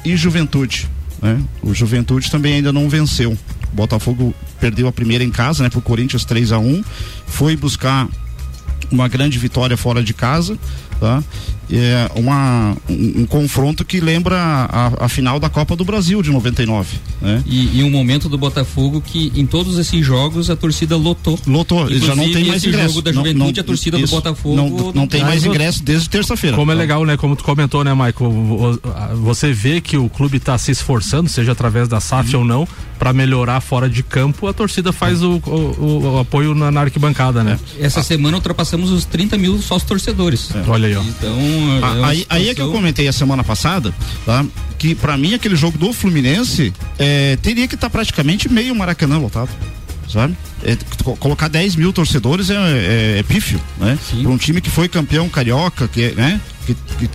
[0.05, 0.87] e Juventude,
[1.19, 1.41] né?
[1.63, 3.31] O Juventude também ainda não venceu.
[3.31, 5.71] O Botafogo perdeu a primeira em casa, né?
[5.71, 6.83] Pro Corinthians 3 a 1
[7.25, 8.07] foi buscar
[8.91, 10.55] uma grande vitória fora de casa,
[10.99, 11.23] tá?
[11.71, 16.29] É uma, um, um confronto que lembra a, a, final da Copa do Brasil de
[16.29, 17.41] 99, né?
[17.45, 21.39] E, e um momento do Botafogo que em todos esses jogos a torcida lotou.
[21.47, 22.89] Lotou, Inclusive, já não tem mais ingresso.
[22.89, 25.45] jogo da Juventude, não, não, a torcida isso, do Botafogo não, não, não tem mais
[25.45, 26.57] ingresso desde terça-feira.
[26.57, 27.15] Como é legal, né?
[27.15, 28.79] Como tu comentou, né, Michael?
[29.23, 32.41] Você vê que o clube está se esforçando, seja através da SAF uhum.
[32.41, 32.67] ou não,
[33.01, 37.43] para melhorar fora de campo, a torcida faz o, o, o apoio na, na, arquibancada,
[37.43, 37.59] né?
[37.79, 38.03] Essa ah.
[38.03, 40.51] semana ultrapassamos os 30 mil sócios torcedores.
[40.53, 40.69] É.
[40.69, 41.01] Olha aí, ó.
[41.01, 41.35] Então,
[41.81, 43.93] ah, aí, aí é que eu comentei a semana passada,
[44.25, 44.45] tá?
[44.77, 49.17] Que para mim aquele jogo do Fluminense é, teria que estar tá praticamente meio Maracanã
[49.17, 49.49] lotado
[50.11, 50.35] sabe?
[50.63, 50.77] É,
[51.19, 53.97] colocar 10 mil torcedores é, é, é pífio, né?
[54.21, 56.41] Para um time que foi campeão carioca, que, né?
[56.65, 57.09] que, que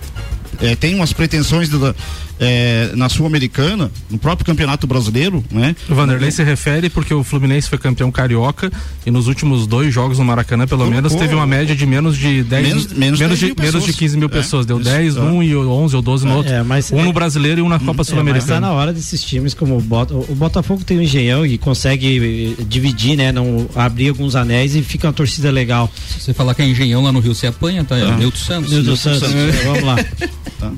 [0.61, 1.95] é, tem umas pretensões do,
[2.39, 5.75] é, na Sul-Americana, no próprio Campeonato Brasileiro, né?
[5.89, 8.71] O Vanderlei se refere porque o Fluminense foi campeão carioca
[9.05, 12.43] e nos últimos dois jogos no Maracanã, pelo menos, teve uma média de menos de
[12.43, 14.67] 10 menos, menos, menos, de, menos de 15 mil é, pessoas.
[14.67, 15.21] Deu isso, 10, é.
[15.21, 16.53] um e 11 ou 12 no outro.
[16.53, 18.53] É, mas, um no brasileiro e um na Copa Sul-Americana.
[18.53, 21.57] Mas tá na hora desses times como o, Bota, o Botafogo tem um engenhão e
[21.57, 23.33] consegue eh, dividir, né?
[23.33, 25.91] Não abrir alguns anéis e fica uma torcida legal.
[26.09, 27.97] Se você falar que é engenhão lá no Rio, você apanha, tá?
[27.97, 28.17] É.
[28.17, 28.73] Nilton Santos.
[28.73, 29.29] Nilton Santos.
[29.31, 29.65] Santos.
[29.65, 29.97] Vamos lá.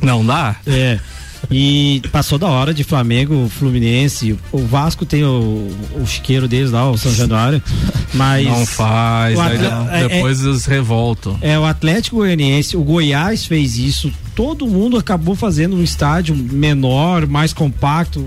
[0.03, 0.57] Não dá?
[0.67, 0.99] É.
[1.51, 4.37] E passou da hora de Flamengo, Fluminense.
[4.53, 7.63] O Vasco tem o, o chiqueiro deles lá, o São Januário.
[8.13, 8.47] Mas.
[8.47, 9.67] Não faz, atle...
[9.91, 11.39] É, depois é, eles revoltam.
[11.41, 17.27] É, o Atlético Goianiense, o Goiás fez isso todo mundo acabou fazendo um estádio menor,
[17.27, 18.25] mais compacto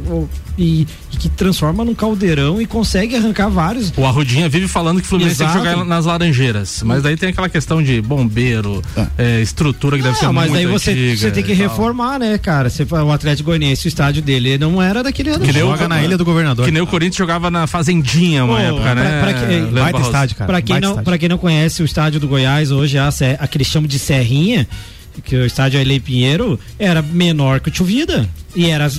[0.58, 3.93] e, e, que transforma num caldeirão e consegue arrancar vários.
[3.95, 5.54] O Arrudinha vive falando que o Fluminense Exato.
[5.54, 9.08] tem que jogar nas Laranjeiras, mas daí tem aquela questão de bombeiro, é.
[9.17, 12.69] É, estrutura que deve ser mas muito daí você, você tem que reformar, né, cara?
[12.69, 15.45] Você, o Atlético Goianiense, o estádio dele não era daquele ano.
[15.45, 16.65] Que nem joga na Ilha do Governador.
[16.65, 19.21] Que nem o Corinthians jogava na Fazendinha uma Pô, época, né?
[19.21, 20.47] Pra, pra que, estádio, cara.
[20.52, 23.88] Pra quem, não, pra quem não conhece o estádio do Goiás, hoje é aquele chamo
[23.88, 24.67] de Serrinha,
[25.24, 27.86] que o estádio Ailei Pinheiro era menor que o Tio
[28.56, 28.89] E era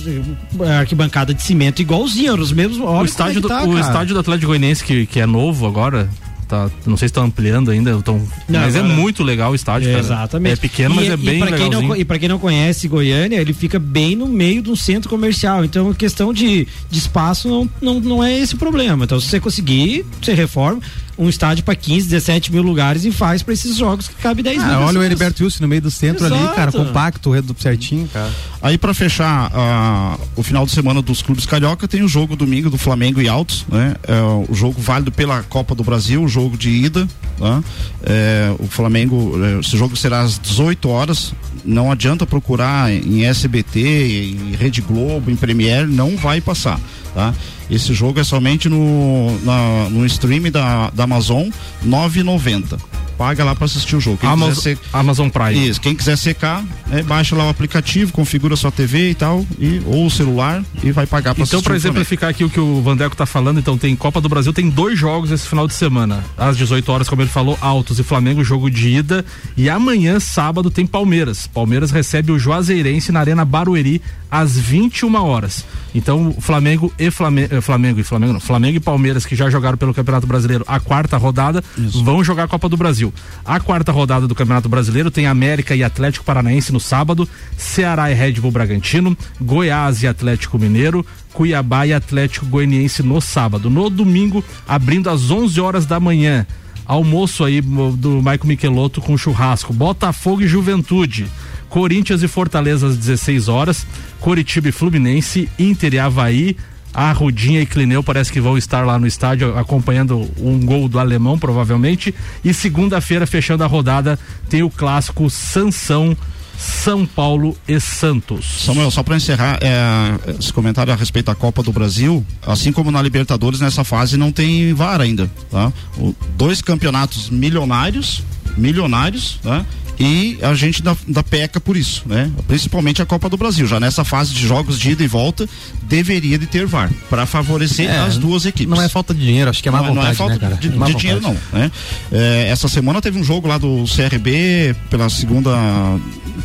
[0.79, 2.79] arquibancada de cimento igualzinho, os mesmos.
[2.79, 6.09] o estádio, é do, tá, o estádio do Atlético Goianiense, que, que é novo agora,
[6.47, 9.55] tá, não sei se estão ampliando ainda, tão, não, mas é é muito legal o
[9.55, 9.99] estádio, cara.
[9.99, 10.53] Exatamente.
[10.53, 11.95] É pequeno, e, mas é, é bem legal.
[11.95, 15.65] E para quem não conhece Goiânia, ele fica bem no meio de um centro comercial,
[15.65, 19.05] então questão de, de espaço não, não, não é esse o problema.
[19.05, 20.79] Então se você conseguir, você reforma
[21.17, 24.61] um estádio para 15, 17 mil lugares e faz para esses jogos que cabe 10
[24.61, 24.79] ah, mil.
[24.79, 26.41] Olha o Heriberto Wilson no meio do centro Exato.
[26.41, 28.31] ali, cara, compacto, certinho, cara.
[28.61, 32.69] Aí para fechar uh, o final de semana dos clubes carioca tem o jogo domingo
[32.69, 33.95] do Flamengo e Altos, né?
[34.07, 37.07] É, o jogo válido pela Copa do Brasil, o jogo de ida,
[37.39, 37.63] né?
[38.03, 41.33] é, o Flamengo, é, esse jogo será às 18 horas.
[41.65, 46.79] Não adianta procurar em SBT, em Rede Globo, em Premiere, não vai passar,
[47.13, 47.33] tá?
[47.73, 51.49] Esse jogo é somente no, na, no stream da, da Amazon,
[51.83, 52.79] 9,90
[53.17, 54.17] paga lá para assistir o jogo.
[54.17, 54.73] Quem Amazon.
[54.91, 55.69] Amazon Prime.
[55.69, 59.81] Isso, quem quiser secar, é, baixa lá o aplicativo, configura sua TV e tal, e,
[59.85, 63.15] ou o celular e vai pagar para Então, para exemplificar aqui o que o Vandeco
[63.15, 66.23] tá falando, então tem Copa do Brasil, tem dois jogos esse final de semana.
[66.37, 69.23] Às 18 horas, como ele falou, Altos e Flamengo, jogo de ida.
[69.55, 71.47] E amanhã, sábado, tem Palmeiras.
[71.47, 74.01] Palmeiras recebe o Juazeirense na Arena Barueri
[74.33, 75.63] às 21 horas.
[75.93, 79.77] Então, Flamengo e Flamengo, eh, Flamengo e Flamengo, não, Flamengo e Palmeiras que já jogaram
[79.77, 82.03] pelo Campeonato Brasileiro a quarta rodada, Isso.
[82.03, 83.13] vão jogar a Copa do Brasil.
[83.45, 88.15] A quarta rodada do Campeonato Brasileiro tem América e Atlético Paranaense no sábado, Ceará e
[88.15, 93.69] Red Bull Bragantino, Goiás e Atlético Mineiro, Cuiabá e Atlético Goianiense no sábado.
[93.69, 96.47] No domingo, abrindo às 11 horas da manhã,
[96.87, 101.27] almoço aí do Maico Michelotto com churrasco, Botafogo e Juventude.
[101.73, 103.83] Corinthians e Fortaleza às 16 horas,
[104.19, 106.55] Coritiba e Fluminense, Inter e Havaí,
[106.93, 110.99] a Rudinha e Clineu parece que vão estar lá no estádio acompanhando um gol do
[110.99, 112.13] alemão, provavelmente.
[112.45, 116.15] E segunda-feira, fechando a rodada, tem o clássico Sansão.
[116.55, 118.63] São Paulo e Santos.
[118.63, 122.91] Samuel, só para encerrar é, esse comentário a respeito da Copa do Brasil, assim como
[122.91, 125.29] na Libertadores, nessa fase não tem VAR ainda.
[125.49, 125.73] Tá?
[125.97, 128.23] O, dois campeonatos milionários,
[128.57, 129.65] milionários, tá?
[129.99, 132.31] e a gente da, da peca por isso, né?
[132.47, 133.67] Principalmente a Copa do Brasil.
[133.67, 135.47] Já nessa fase de jogos de ida e volta,
[135.83, 138.73] deveria de ter VAR para favorecer é, as duas equipes.
[138.73, 140.57] Não é falta de dinheiro, acho que é má não, vontade, não é falta né,
[140.59, 141.71] de, de, de dinheiro não, né?
[142.11, 145.51] É, essa semana teve um jogo lá do CRB pela segunda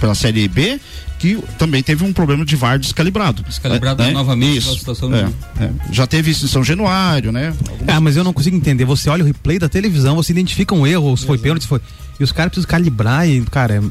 [0.00, 0.78] pela série B
[1.18, 3.42] que também teve um problema de VAR descalibrado.
[3.42, 4.10] Descalibrado né?
[4.10, 4.78] novamente isso.
[4.78, 5.28] situação é,
[5.60, 5.70] é.
[5.90, 7.54] Já teve isso em São Januário, né?
[7.68, 7.96] Algumas...
[7.96, 8.84] Ah, mas eu não consigo entender.
[8.84, 11.80] Você olha o replay da televisão, você identifica um erro, se foi pênalti, se foi.
[12.18, 13.82] E os caras precisam calibrar e, cara, é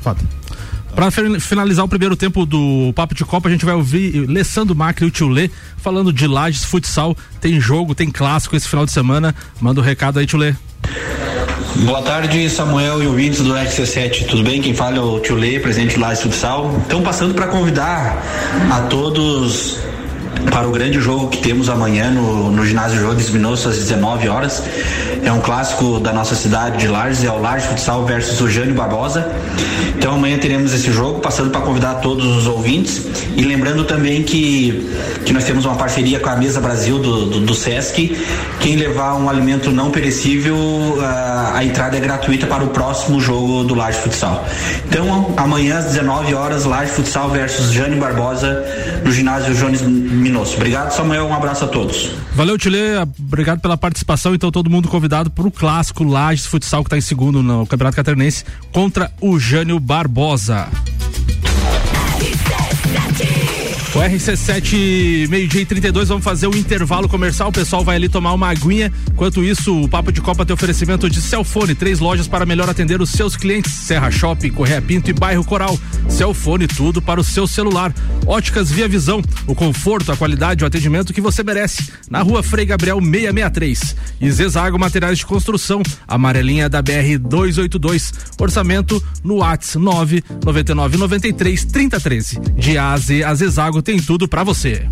[0.00, 0.20] foda.
[0.94, 5.06] Para finalizar o primeiro tempo do Papo de Copa, a gente vai ouvir Lessandro Macri
[5.06, 7.16] e o Tio Lê falando de Lages Futsal.
[7.40, 9.34] Tem jogo, tem clássico esse final de semana.
[9.60, 10.54] Manda o um recado aí, Tio Lê.
[11.74, 14.26] Boa tarde, Samuel e ouvintes do RC7.
[14.26, 14.60] Tudo bem?
[14.60, 16.78] Quem fala é o Tio Lê, presidente do Lages Futsal.
[16.86, 18.22] Então, passando para convidar
[18.70, 19.78] a todos
[20.50, 24.62] para o grande jogo que temos amanhã no, no ginásio Jones Minosso às 19 horas.
[25.24, 28.74] É um clássico da nossa cidade de Lages, é o Lages Futsal versus o Jânio
[28.74, 29.30] Barbosa.
[29.96, 34.90] Então amanhã teremos esse jogo, passando para convidar todos os ouvintes e lembrando também que,
[35.24, 38.16] que nós temos uma parceria com a Mesa Brasil do, do, do Sesc.
[38.58, 40.56] Quem levar um alimento não perecível,
[41.00, 44.44] a, a entrada é gratuita para o próximo jogo do Lages Futsal.
[44.88, 48.64] Então amanhã às 19 horas, Lages Futsal versus Jânio Barbosa
[49.04, 50.31] no ginásio Jones Minosso.
[50.40, 51.26] Obrigado, Samuel.
[51.26, 52.10] Um abraço a todos.
[52.34, 52.78] Valeu, Tile.
[53.18, 54.34] Obrigado pela participação.
[54.34, 57.96] Então, todo mundo convidado para o clássico Lages Futsal, que está em segundo no Campeonato
[57.96, 60.68] Catarinense, contra o Jânio Barbosa.
[63.94, 67.50] O RC7, meio-dia e 32, vamos fazer o intervalo comercial.
[67.50, 68.90] O pessoal vai ali tomar uma aguinha.
[69.10, 73.02] Enquanto isso, o Papo de Copa tem oferecimento de Celfone, três lojas para melhor atender
[73.02, 75.78] os seus clientes: Serra Shopping, Correia Pinto e Bairro Coral.
[76.08, 77.94] Celfone, tudo para o seu celular.
[78.26, 81.92] Óticas Via Visão, o conforto, a qualidade, o atendimento que você merece.
[82.08, 83.96] Na rua Frei Gabriel 663.
[84.22, 88.14] E Zezago Materiais de Construção, amarelinha da BR 282.
[88.40, 92.40] Orçamento no WhatsApp 999 93 3013.
[92.56, 93.22] De A a Z,
[93.82, 94.86] tem tudo para você.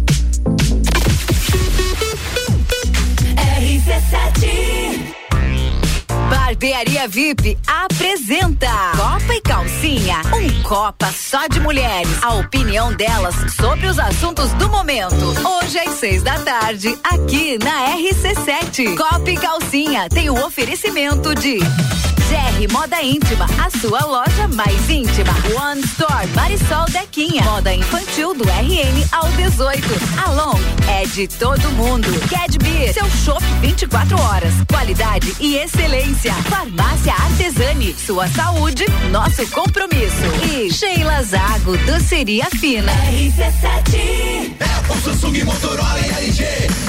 [6.28, 12.10] Barbearia VIP apresenta Copa e Calcinha, um Copa só de mulheres.
[12.22, 15.14] A opinião delas sobre os assuntos do momento.
[15.14, 18.96] Hoje às seis da tarde, aqui na RC7.
[18.96, 21.60] Copa e Calcinha tem o oferecimento de
[22.30, 25.32] GR Moda Íntima, a sua loja mais íntima.
[25.60, 27.42] One Store, Marisol Dequinha.
[27.42, 29.82] Moda infantil do RN ao 18.
[30.28, 32.06] Along é de todo mundo.
[32.30, 34.54] Cadbeer, seu shopping 24 horas.
[34.68, 36.32] Qualidade e excelência.
[36.48, 40.22] Farmácia Artesani, sua saúde, nosso compromisso.
[40.52, 42.92] E Sheila Zago, doceria fina.
[42.92, 46.44] RC7 Apple, Samsung, Motorola e LG.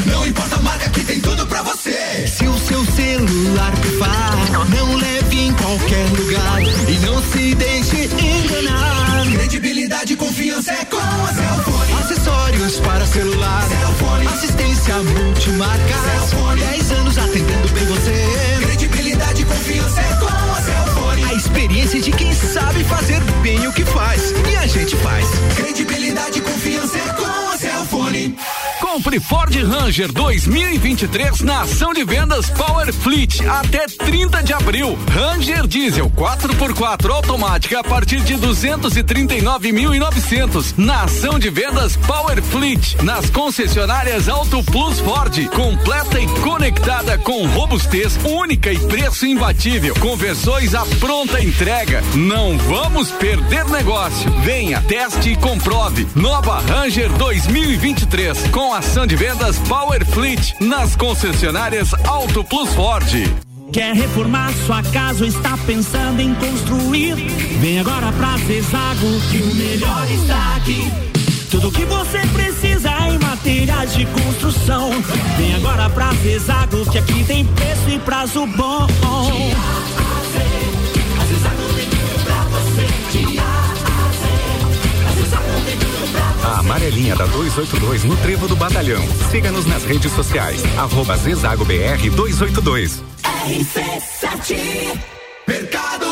[0.05, 2.25] Não importa a marca que tem tudo pra você.
[2.27, 9.25] Se o seu celular pifar, não leve em qualquer lugar e não se deixe enganar.
[9.33, 11.93] Credibilidade e confiança é com a Cellfone.
[11.99, 14.27] Acessórios para celular, Cellfone.
[14.27, 15.93] assistência multimarca.
[16.29, 16.61] Cellfone.
[16.61, 18.59] 10 anos atendendo bem você.
[18.61, 21.23] Credibilidade e confiança é com a Cellfone.
[21.25, 24.33] A experiência de quem sabe fazer bem o que faz.
[24.49, 25.27] E a gente faz.
[25.57, 28.37] Credibilidade e confiança é com a Cellfone.
[28.91, 34.99] Compre Ford Ranger 2023 na ação de vendas Power Fleet até 30 de abril.
[35.09, 43.29] Ranger Diesel 4x4 automática a partir de 239.900 na ação de vendas Power Fleet nas
[43.29, 49.95] concessionárias Auto Plus Ford, completa e conectada com robustez única e preço imbatível.
[50.01, 52.03] Conversões à pronta entrega.
[52.13, 54.29] Não vamos perder negócio.
[54.41, 56.05] Venha, teste e comprove.
[56.13, 63.07] Nova Ranger 2023 com ação de vendas Power Fleet nas concessionárias Auto Plus Ford.
[63.71, 67.13] Quer reformar sua casa ou está pensando em construir?
[67.59, 70.91] Vem agora pra Zezago que o melhor está aqui.
[71.51, 74.89] Tudo que você precisa em materiais de construção.
[75.37, 78.87] Vem agora pra Zezago que aqui tem preço e prazo bom.
[86.43, 89.01] A amarelinha da 282 no Trevo do Batalhão.
[89.29, 90.63] Siga-nos nas redes sociais.
[90.77, 93.03] Arroba Zezago BR 282.
[93.23, 94.99] RC7
[95.47, 96.10] Mercado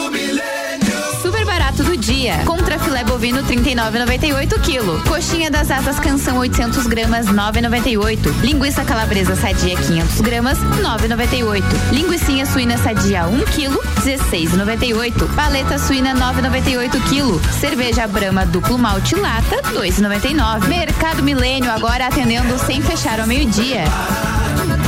[2.20, 2.44] dia.
[2.46, 5.02] Contra filé bovino 39,98 kg.
[5.08, 8.42] Coxinha das asas canção 800 gramas 9,98.
[8.42, 11.64] Linguiça calabresa sadia 500 gramas 9,98.
[11.92, 15.34] Linguiça suína sadia 1 kg 16,98.
[15.36, 17.40] Paleta suína 9,98 kg.
[17.60, 20.68] Cerveja Brahma duplo malte lata 2,99.
[20.68, 23.86] Mercado Milênio agora atendendo sem fechar ao meio-dia.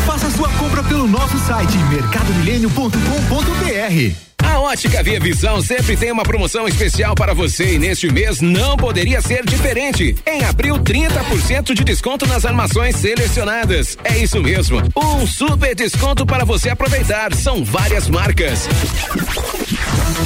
[0.06, 4.31] Faça sua compra pelo nosso site mercadomilênio.com.br.
[4.62, 9.19] Ótica Via Visão sempre tem uma promoção especial para você e neste mês não poderia
[9.19, 10.15] ser diferente.
[10.26, 13.97] Em abril, 30% de desconto nas armações selecionadas.
[14.04, 17.34] É isso mesmo, um super desconto para você aproveitar.
[17.34, 18.67] São várias marcas.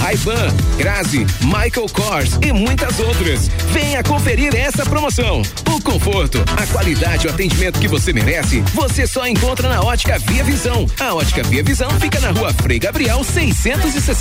[0.02, 3.48] Ray-Ban, Grazi, Michael Kors e muitas outras.
[3.71, 5.41] Venha conferir essa promoção.
[5.74, 10.19] O conforto, a qualidade e o atendimento que você merece, você só encontra na Ótica
[10.19, 10.86] Via Visão.
[11.00, 13.24] A Ótica Via Visão fica na rua Frei Gabriel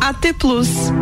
[0.00, 0.92] AT Plus.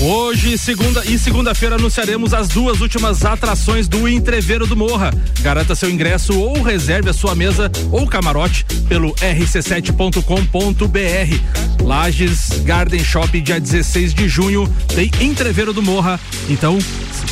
[0.00, 5.12] Hoje segunda e segunda-feira anunciaremos as duas últimas atrações do Entreveiro do Morra.
[5.40, 11.82] Garanta seu ingresso ou reserve a sua mesa ou camarote pelo rc7.com.br.
[11.82, 16.20] Lages Garden Shop dia 16 de junho tem Entreveiro do Morra.
[16.48, 16.78] Então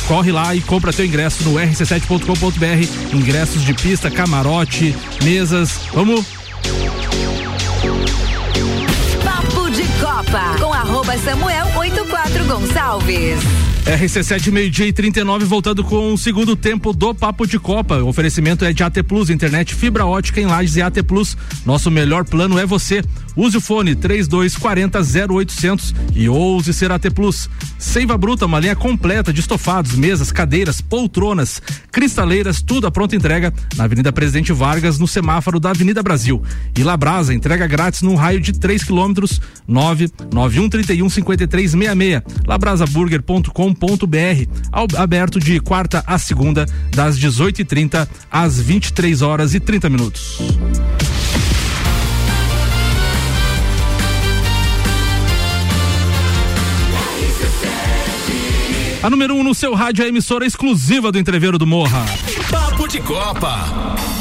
[0.05, 3.15] corre lá e compra teu ingresso no rc7.com.br.
[3.15, 4.93] Ingressos de pista, camarote,
[5.23, 5.79] mesas.
[5.93, 6.36] Vamos
[10.17, 13.39] Copa com arroba Samuel 84 Gonçalves.
[13.85, 17.97] RC7 meio-dia e 39 voltando com o segundo tempo do Papo de Copa.
[17.97, 21.37] O oferecimento é de AT Plus, internet fibra ótica em Lages e AT Plus.
[21.63, 23.03] Nosso melhor plano é você.
[23.37, 24.99] Use o fone 3240
[25.31, 27.47] 0800 e ouse ser AT Plus.
[27.77, 31.61] Seiva Bruta, uma linha completa de estofados, mesas, cadeiras, poltronas,
[31.91, 36.41] cristaleiras, tudo a pronta entrega na Avenida Presidente Vargas, no semáforo da Avenida Brasil.
[36.75, 42.23] E Labrasa, entrega grátis num raio de 3 quilômetros, 99131 5366.
[42.47, 44.97] Labrasaburger.com.br.
[44.97, 50.39] Aberto de quarta a segunda, das 18h30 às 23 horas e 30 minutos.
[59.07, 62.05] A número 1 um no seu rádio é a emissora exclusiva do Entreveiro do Morra.
[62.51, 64.16] Papo de Copa.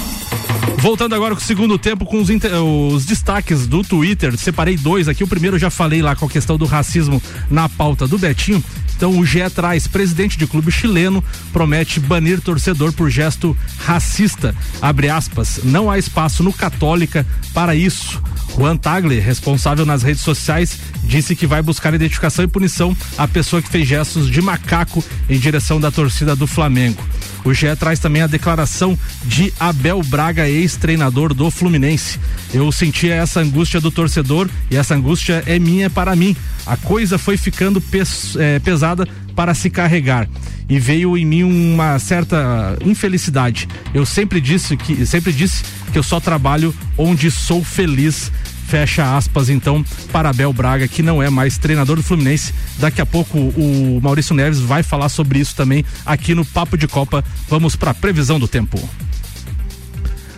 [0.79, 5.25] Voltando agora com o segundo tempo, com os, os destaques do Twitter, separei dois aqui.
[5.25, 7.21] O primeiro eu já falei lá com a questão do racismo
[7.51, 8.63] na pauta do Betinho.
[8.97, 11.23] Então o GE traz, presidente de clube chileno,
[11.53, 14.55] promete banir torcedor por gesto racista.
[14.81, 18.23] Abre aspas, não há espaço no Católica para isso.
[18.57, 23.61] Juan Tagle, responsável nas redes sociais, disse que vai buscar identificação e punição à pessoa
[23.61, 27.05] que fez gestos de macaco em direção da torcida do Flamengo.
[27.47, 32.19] O GE traz também a declaração de Abel Braga, ex-treinador do Fluminense.
[32.53, 36.35] Eu sentia essa angústia do torcedor e essa angústia é minha para mim.
[36.67, 40.29] A coisa foi ficando pes- eh, pesada para se carregar
[40.69, 43.69] e veio em mim uma certa infelicidade.
[43.95, 48.33] Eu sempre disse que sempre disse que eu só trabalho onde sou feliz.
[48.67, 52.53] Fecha aspas, então, para Abel Braga, que não é mais treinador do Fluminense.
[52.79, 56.89] Daqui a pouco o Maurício Neves vai falar sobre isso também aqui no Papo de
[56.89, 57.25] Copa.
[57.49, 58.77] Vamos para a previsão do tempo.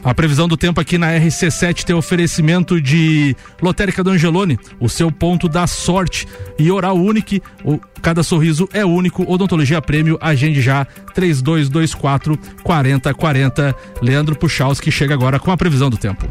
[0.05, 5.11] A previsão do tempo aqui na RC7 tem oferecimento de Lotérica do Angelone, o seu
[5.11, 6.27] ponto da sorte.
[6.59, 9.31] E Oral Unique, o, cada sorriso é único.
[9.31, 13.75] Odontologia Prêmio, agende já 3224 4040.
[14.01, 16.29] Leandro Puchalski chega agora com a previsão do tempo.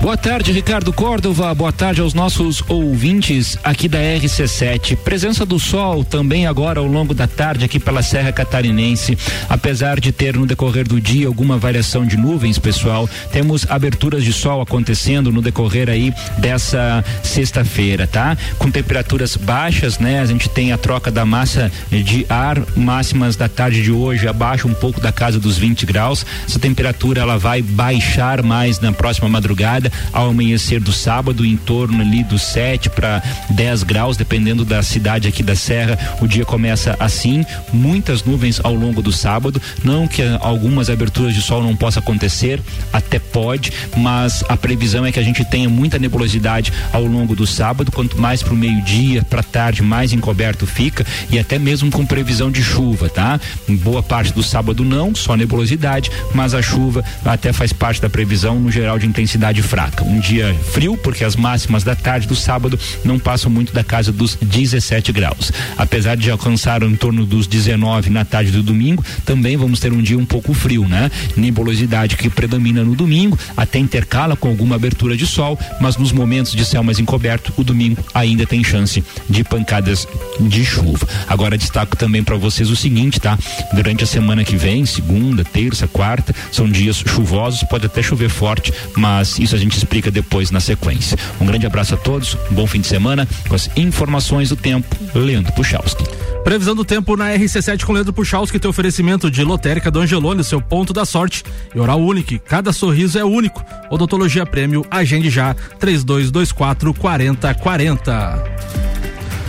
[0.00, 1.54] Boa tarde, Ricardo Córdova.
[1.54, 4.96] Boa tarde aos nossos ouvintes aqui da RC7.
[4.96, 9.18] Presença do sol também agora ao longo da tarde aqui pela Serra Catarinense.
[9.46, 14.32] Apesar de ter no decorrer do dia alguma variação de nuvens, pessoal, temos aberturas de
[14.32, 18.38] sol acontecendo no decorrer aí dessa sexta-feira, tá?
[18.58, 20.20] Com temperaturas baixas, né?
[20.20, 24.66] A gente tem a troca da massa de ar, máximas da tarde de hoje abaixo
[24.66, 26.24] um pouco da casa dos 20 graus.
[26.48, 32.00] Essa temperatura ela vai baixar mais na próxima madrugada ao amanhecer do sábado, em torno
[32.00, 35.98] ali dos 7 para 10 graus, dependendo da cidade aqui da Serra.
[36.20, 39.60] O dia começa assim, muitas nuvens ao longo do sábado.
[39.84, 42.60] Não que algumas aberturas de sol não possa acontecer,
[42.92, 47.46] até pode, mas a previsão é que a gente tenha muita nebulosidade ao longo do
[47.46, 47.92] sábado.
[47.92, 52.50] Quanto mais para o meio-dia, para tarde, mais encoberto fica e até mesmo com previsão
[52.50, 53.40] de chuva, tá?
[53.68, 58.10] Em boa parte do sábado não, só nebulosidade, mas a chuva até faz parte da
[58.10, 59.79] previsão no geral de intensidade fraca.
[60.02, 64.12] Um dia frio, porque as máximas da tarde do sábado não passam muito da casa
[64.12, 65.52] dos 17 graus.
[65.78, 70.02] Apesar de alcançar em torno dos 19 na tarde do domingo, também vamos ter um
[70.02, 71.10] dia um pouco frio, né?
[71.36, 76.52] Nebulosidade que predomina no domingo, até intercala com alguma abertura de sol, mas nos momentos
[76.52, 80.06] de céu mais encoberto, o domingo ainda tem chance de pancadas
[80.40, 81.06] de chuva.
[81.28, 83.38] Agora destaco também para vocês o seguinte, tá?
[83.72, 88.72] Durante a semana que vem, segunda, terça, quarta, são dias chuvosos, pode até chover forte,
[88.96, 91.18] mas isso a gente explica depois na sequência.
[91.40, 94.96] Um grande abraço a todos, um bom fim de semana com as informações do tempo,
[95.14, 96.04] Leandro Puchalski.
[96.44, 100.60] Previsão do tempo na RC7 com Leandro Puchalski, tem oferecimento de lotérica do Angelone, seu
[100.60, 101.44] ponto da sorte.
[101.74, 103.62] E Oral Unique, cada sorriso é único.
[103.90, 108.99] Odontologia Prêmio, agende já, 3224 4040.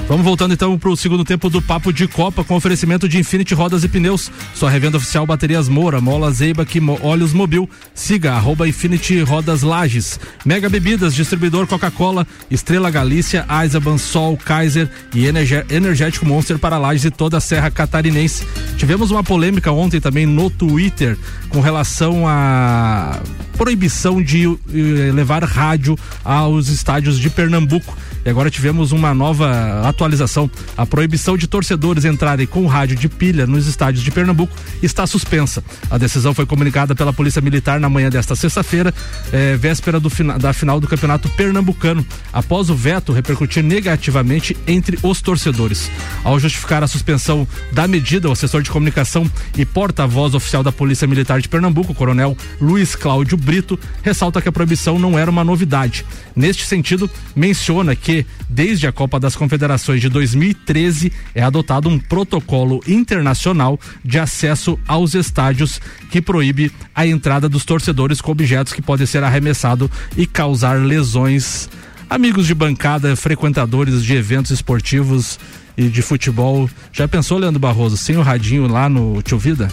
[0.07, 3.53] Vamos voltando então para o segundo tempo do Papo de Copa com oferecimento de Infinity
[3.53, 4.29] Rodas e Pneus.
[4.53, 7.69] Sua revenda oficial Baterias Moura, Mola Zeiba, que Olhos Mobil.
[7.93, 10.19] Siga arroba Infinity Rodas Lages.
[10.43, 17.11] Mega Bebidas, distribuidor Coca-Cola, Estrela Galícia, Eisenbahn, Sol, Kaiser e Energético Monster para Lages e
[17.11, 18.45] toda a Serra Catarinense.
[18.77, 21.17] Tivemos uma polêmica ontem também no Twitter
[21.49, 23.21] com relação à
[23.57, 27.95] proibição de eh, levar rádio aos estádios de Pernambuco.
[28.25, 30.49] E agora tivemos uma nova atualização.
[30.77, 35.63] A proibição de torcedores entrarem com rádio de pilha nos estádios de Pernambuco está suspensa.
[35.89, 38.93] A decisão foi comunicada pela Polícia Militar na manhã desta sexta-feira,
[39.31, 40.09] eh, véspera do,
[40.39, 45.89] da final do Campeonato Pernambucano, após o veto repercutir negativamente entre os torcedores.
[46.23, 51.07] Ao justificar a suspensão da medida, o assessor de comunicação e porta-voz oficial da Polícia
[51.07, 56.05] Militar de Pernambuco, coronel Luiz Cláudio Brito, ressalta que a proibição não era uma novidade.
[56.35, 61.97] Neste sentido, menciona que que, desde a Copa das Confederações de 2013, é adotado um
[61.97, 68.81] protocolo internacional de acesso aos estádios que proíbe a entrada dos torcedores com objetos que
[68.81, 71.69] podem ser arremessados e causar lesões.
[72.09, 75.39] Amigos de bancada, frequentadores de eventos esportivos
[75.77, 79.71] e de futebol, já pensou, Leandro Barroso, sem o radinho lá no Tio Vida?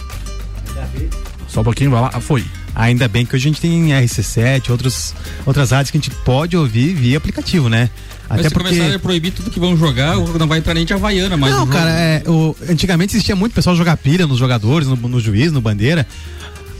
[1.49, 2.11] Só um pouquinho, vai lá.
[2.13, 2.45] Ah, foi.
[2.75, 5.13] Ainda bem que hoje a gente tem RC7, outros,
[5.45, 7.89] outras rádios que a gente pode ouvir via aplicativo, né?
[8.29, 8.69] Até Mas se porque...
[8.69, 11.53] começar a proibir tudo que vão jogar, não vai entrar nem de Havaiana mais.
[11.53, 15.51] Não, cara, é, o, antigamente existia muito pessoal jogar pilha nos jogadores, no, no juiz,
[15.51, 16.05] no bandeira.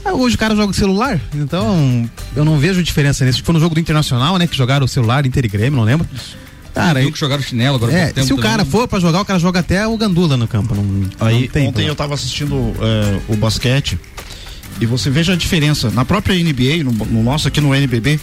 [0.04, 3.42] Hoje o cara joga o celular, então eu não vejo diferença nisso.
[3.44, 4.46] Foi no jogo do Internacional, né?
[4.46, 6.08] Que jogaram o celular, Inter e Grêmio, não lembro.
[6.74, 7.92] Cara, aí, que jogaram chinelo agora.
[7.92, 10.74] É, se o cara for para jogar, o cara joga até o gandula no campo.
[10.74, 12.74] Não, aí, não tem, ontem eu tava assistindo uh,
[13.28, 13.98] o basquete
[14.80, 15.90] e você veja a diferença.
[15.90, 18.18] Na própria NBA, no, no nosso aqui no NBB,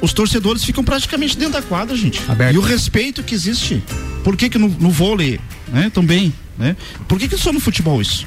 [0.00, 2.20] os torcedores ficam praticamente dentro da quadra, gente.
[2.28, 2.54] Aberto.
[2.54, 3.82] E o respeito que existe.
[4.22, 6.76] Por que que no, no vôlei, né, também, né?
[7.08, 8.26] Por que que só no futebol isso?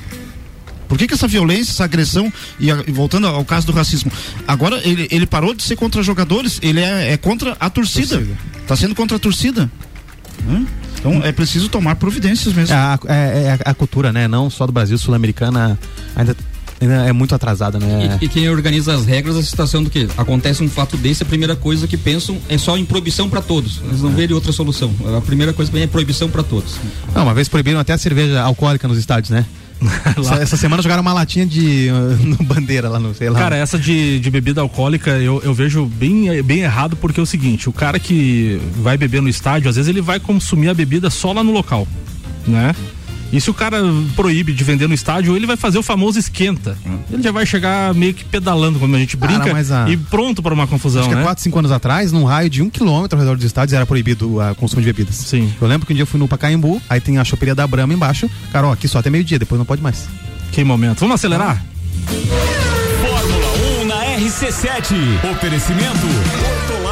[0.88, 4.09] Por que, que essa violência, essa agressão, e, a, e, voltando ao caso do racismo,
[4.47, 8.26] agora ele, ele parou de ser contra jogadores, ele é, é contra a torcida.
[8.61, 9.70] Está sendo contra a torcida.
[10.45, 10.65] Né?
[10.97, 12.74] Então é preciso tomar providências mesmo.
[12.74, 14.28] É a, é, é a cultura, né?
[14.28, 15.78] Não só do Brasil, sul-americana,
[16.15, 16.36] ainda
[16.80, 18.17] é muito atrasada, né?
[18.21, 21.25] E, e, quem organiza as regras, a situação do que acontece um fato desse, a
[21.25, 23.82] primeira coisa que pensam é só em proibição para todos.
[23.84, 24.93] Eles não verem outra solução.
[25.17, 26.75] A primeira coisa que vem é proibição para todos.
[27.15, 29.45] Não, uma vez proibiram até a cerveja alcoólica nos estádios, né?
[30.17, 33.39] essa, essa, semana jogaram uma latinha de uh, bandeira lá no, sei lá.
[33.39, 37.28] Cara, essa de, de bebida alcoólica eu, eu vejo bem, bem errado porque é o
[37.28, 41.11] seguinte, o cara que vai beber no estádio, às vezes ele vai consumir a bebida
[41.11, 41.88] só lá no local,
[42.47, 42.75] né?
[43.32, 43.78] E se o cara
[44.15, 46.78] proíbe de vender no estádio, ele vai fazer o famoso esquenta.
[47.11, 49.89] Ele já vai chegar meio que pedalando, como a gente brinca, a...
[49.89, 51.01] e pronto para uma confusão.
[51.01, 51.21] Acho que né?
[51.21, 53.86] há 4, 5 anos atrás, num raio de um quilômetro ao redor dos estádios, era
[53.86, 55.15] proibido o consumo de bebidas.
[55.15, 55.51] Sim.
[55.59, 57.93] Eu lembro que um dia eu fui no Pacaembu, aí tem a choperia da Brama
[57.93, 58.30] embaixo.
[58.51, 60.07] Cara, ó, aqui só até meio-dia, depois não pode mais.
[60.51, 60.99] Que momento.
[60.99, 61.63] Vamos acelerar?
[63.01, 65.32] Fórmula 1 na RC7.
[65.32, 66.57] Oferecimento.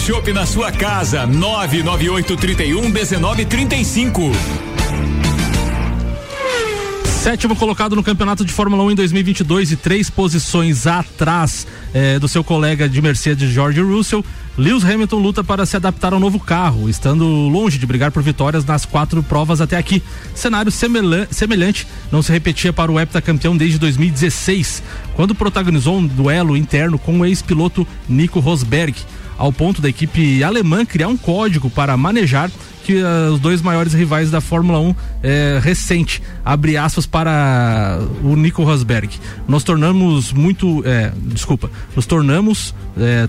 [0.00, 1.26] Chopp na sua casa.
[1.26, 4.32] 998 31 19 35.
[7.04, 12.26] Sétimo colocado no campeonato de Fórmula 1 em 2022 e três posições atrás eh, do
[12.26, 14.24] seu colega de Mercedes, George Russell.
[14.56, 18.64] Lewis Hamilton luta para se adaptar ao novo carro, estando longe de brigar por vitórias
[18.64, 20.02] nas quatro provas até aqui.
[20.34, 24.82] Cenário semelhante não se repetia para o heptacampeão desde 2016,
[25.14, 28.94] quando protagonizou um duelo interno com o ex-piloto Nico Rosberg
[29.40, 32.50] ao ponto da equipe alemã criar um código para manejar
[32.84, 36.22] que uh, os dois maiores rivais da Fórmula 1 eh, recente.
[36.44, 39.08] Abre aspas para o Nico Rosberg.
[39.46, 40.82] Nós tornamos muito.
[40.84, 41.70] Eh, desculpa.
[41.94, 42.74] Nos tornamos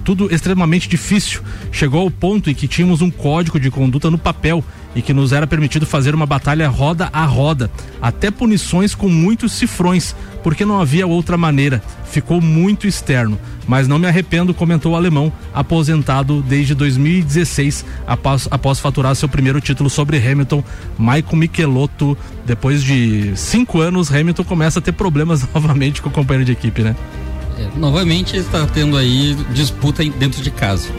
[0.03, 1.41] tudo extremamente difícil.
[1.71, 4.63] Chegou ao ponto em que tínhamos um código de conduta no papel
[4.95, 7.69] e que nos era permitido fazer uma batalha roda a roda,
[8.01, 11.81] até punições com muitos cifrões, porque não havia outra maneira.
[12.05, 18.79] Ficou muito externo, mas não me arrependo, comentou o alemão, aposentado desde 2016, após, após
[18.79, 20.63] faturar seu primeiro título sobre Hamilton,
[20.97, 22.17] Michael Michelotto.
[22.45, 26.81] Depois de cinco anos, Hamilton começa a ter problemas novamente com o companheiro de equipe,
[26.81, 26.95] né?
[27.57, 30.89] É, novamente está tendo aí disputa dentro de casa.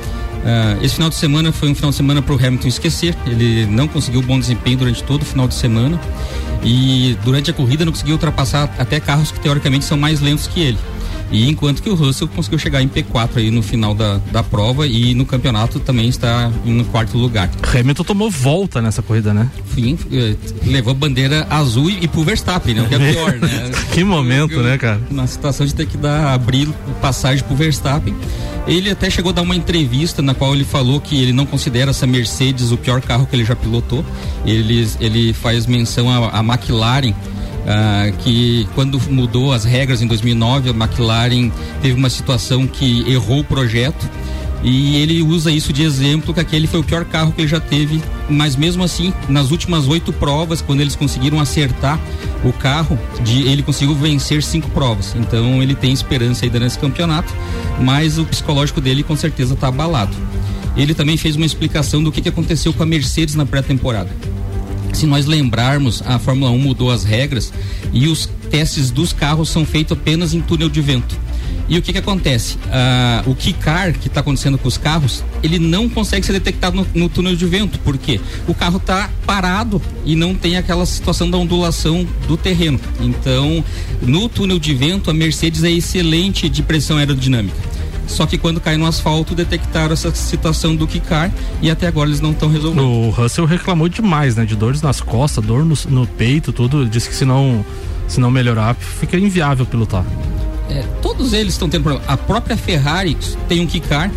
[0.42, 3.16] Uh, esse final de semana foi um final de semana para o Hamilton esquecer.
[3.26, 6.00] Ele não conseguiu bom desempenho durante todo o final de semana
[6.64, 10.60] e durante a corrida não conseguiu ultrapassar até carros que teoricamente são mais lentos que
[10.60, 10.78] ele.
[11.32, 14.86] E enquanto que o Russell conseguiu chegar em P4 aí no final da, da prova
[14.86, 17.50] e no campeonato também está no quarto lugar.
[17.74, 19.50] Hamilton tomou volta nessa corrida, né?
[19.74, 22.82] Sim, eh, levou bandeira azul e, e pro Verstappen, né?
[22.82, 23.70] O que é pior, né?
[23.92, 25.00] que momento, né, cara?
[25.10, 26.68] Na situação de ter que dar abrir
[27.00, 28.14] passagem pro Verstappen.
[28.66, 31.90] Ele até chegou a dar uma entrevista na qual ele falou que ele não considera
[31.90, 34.04] essa Mercedes o pior carro que ele já pilotou.
[34.44, 37.12] Ele, ele faz menção à McLaren
[37.66, 41.50] ah, que quando mudou as regras em 2009, a McLaren
[41.80, 44.08] teve uma situação que errou o projeto
[44.64, 47.58] e ele usa isso de exemplo que aquele foi o pior carro que ele já
[47.58, 48.00] teve,
[48.30, 51.98] mas mesmo assim, nas últimas oito provas, quando eles conseguiram acertar
[52.44, 55.14] o carro, de, ele conseguiu vencer cinco provas.
[55.16, 57.32] Então ele tem esperança ainda nesse campeonato,
[57.80, 60.16] mas o psicológico dele com certeza está abalado.
[60.76, 64.10] Ele também fez uma explicação do que, que aconteceu com a Mercedes na pré-temporada
[64.92, 67.52] se nós lembrarmos, a Fórmula 1 mudou as regras
[67.92, 71.16] e os testes dos carros são feitos apenas em túnel de vento.
[71.68, 72.58] E o que que acontece?
[72.70, 76.86] Ah, o Kikar que está acontecendo com os carros, ele não consegue ser detectado no,
[76.94, 81.38] no túnel de vento, porque o carro está parado e não tem aquela situação da
[81.38, 82.78] ondulação do terreno.
[83.00, 83.64] Então,
[84.02, 87.56] no túnel de vento, a Mercedes é excelente de pressão aerodinâmica.
[88.06, 92.20] Só que quando cai no asfalto, detectaram essa situação do Kikar e até agora eles
[92.20, 92.84] não estão resolvendo.
[92.84, 94.44] O Russell reclamou demais, né?
[94.44, 96.86] De dores nas costas, dor no, no peito, tudo.
[96.86, 97.64] Disse que se não,
[98.06, 100.04] se não melhorar, fica inviável pilotar.
[100.68, 102.04] É, todos eles estão tendo problema.
[102.08, 103.16] A própria Ferrari
[103.48, 104.10] tem um Kikar,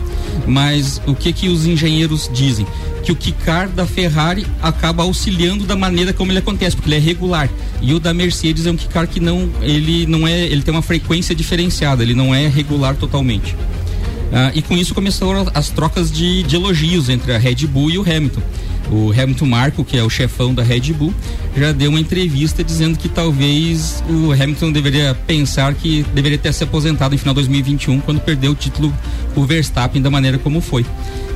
[0.48, 2.66] mas o que que os engenheiros dizem?
[3.06, 7.00] Que o Kikar da Ferrari acaba auxiliando da maneira como ele acontece, porque ele é
[7.00, 7.50] regular.
[7.82, 10.82] E o da Mercedes é um Kikar que não, ele não é, ele tem uma
[10.82, 13.56] frequência diferenciada, ele não é regular totalmente.
[14.34, 17.98] Ah, e com isso começaram as trocas de, de, elogios entre a Red Bull e
[17.98, 18.42] o Hamilton.
[18.92, 21.14] O Hamilton Marco, que é o chefão da Red Bull,
[21.58, 26.64] já deu uma entrevista dizendo que talvez o Hamilton deveria pensar que deveria ter se
[26.64, 28.94] aposentado em final de 2021 quando perdeu o título
[29.36, 30.86] o Verstappen da maneira como foi.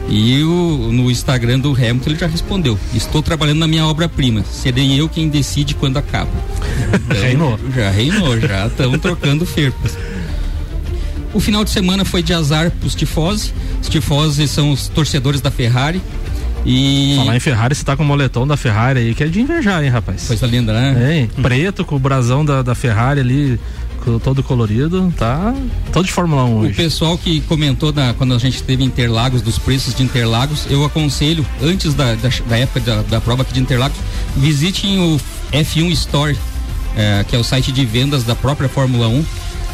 [0.09, 4.43] E o, no Instagram do Hamilton ele já respondeu: Estou trabalhando na minha obra-prima.
[4.51, 6.31] Serei eu quem decide quando acaba.
[6.89, 7.59] Então, reinou.
[7.75, 9.95] Já reinou, já estamos trocando ferpas.
[11.33, 13.53] O final de semana foi de azar para os tifose.
[13.79, 16.01] Os tifose são os torcedores da Ferrari.
[16.65, 17.13] E...
[17.17, 19.83] Falar em Ferrari, você tá com o moletom da Ferrari aí, que é de invejar,
[19.83, 20.27] hein, rapaz?
[20.27, 21.27] Coisa linda, né?
[21.37, 23.59] É, preto com o brasão da, da Ferrari ali,
[24.23, 25.53] todo colorido, tá
[25.91, 26.71] todo de Fórmula 1 hoje.
[26.71, 30.83] O pessoal que comentou da, quando a gente teve Interlagos, dos preços de Interlagos, eu
[30.83, 33.97] aconselho, antes da, da, da época da, da prova aqui de Interlagos,
[34.35, 35.19] visitem o
[35.51, 36.37] F1 Store,
[36.95, 39.25] é, que é o site de vendas da própria Fórmula 1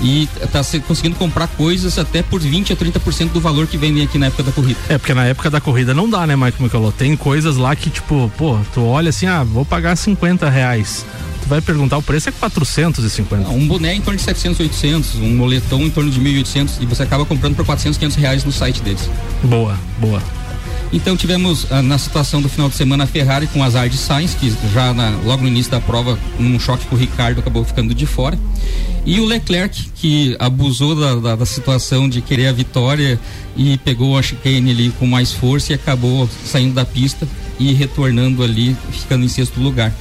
[0.02, 4.18] e tá conseguindo comprar coisas até por 20 a 30% do valor que vendem aqui
[4.18, 4.80] na época da corrida.
[4.90, 6.96] É, porque na época da corrida não dá, né, Mike Michelot?
[6.98, 11.06] Tem coisas lá que, tipo, pô, tu olha assim, ah, vou pagar 50 reais.
[11.46, 13.44] Tu vai perguntar, o preço é 450.
[13.44, 16.88] Não, um boné em torno de 700, 800, um moletom em torno de 1.800 e
[16.88, 19.08] você acaba comprando por 400, 500 reais no site deles.
[19.44, 20.24] Boa, boa.
[20.92, 24.34] Então tivemos ah, na situação do final de semana a Ferrari com azar de Sainz,
[24.34, 27.94] que já na, logo no início da prova, num choque com o Ricardo, acabou ficando
[27.94, 28.40] de fora.
[29.06, 33.20] E o Leclerc, que abusou da, da, da, situação de querer a vitória
[33.56, 37.28] e pegou a chicane ali com mais força e acabou saindo da pista
[37.60, 39.94] e retornando ali, ficando em sexto lugar.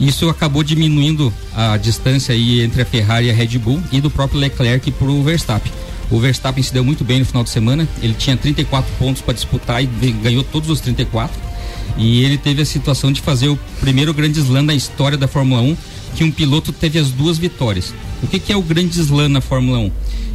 [0.00, 4.10] Isso acabou diminuindo a distância aí entre a Ferrari e a Red Bull e do
[4.10, 5.72] próprio Leclerc para o Verstappen.
[6.10, 9.32] O Verstappen se deu muito bem no final de semana, ele tinha 34 pontos para
[9.32, 11.40] disputar e ganhou todos os 34.
[11.96, 15.62] E ele teve a situação de fazer o primeiro grande slam da história da Fórmula
[15.62, 15.76] 1,
[16.14, 17.94] que um piloto teve as duas vitórias.
[18.22, 19.90] O que, que é o grande slam na Fórmula 1?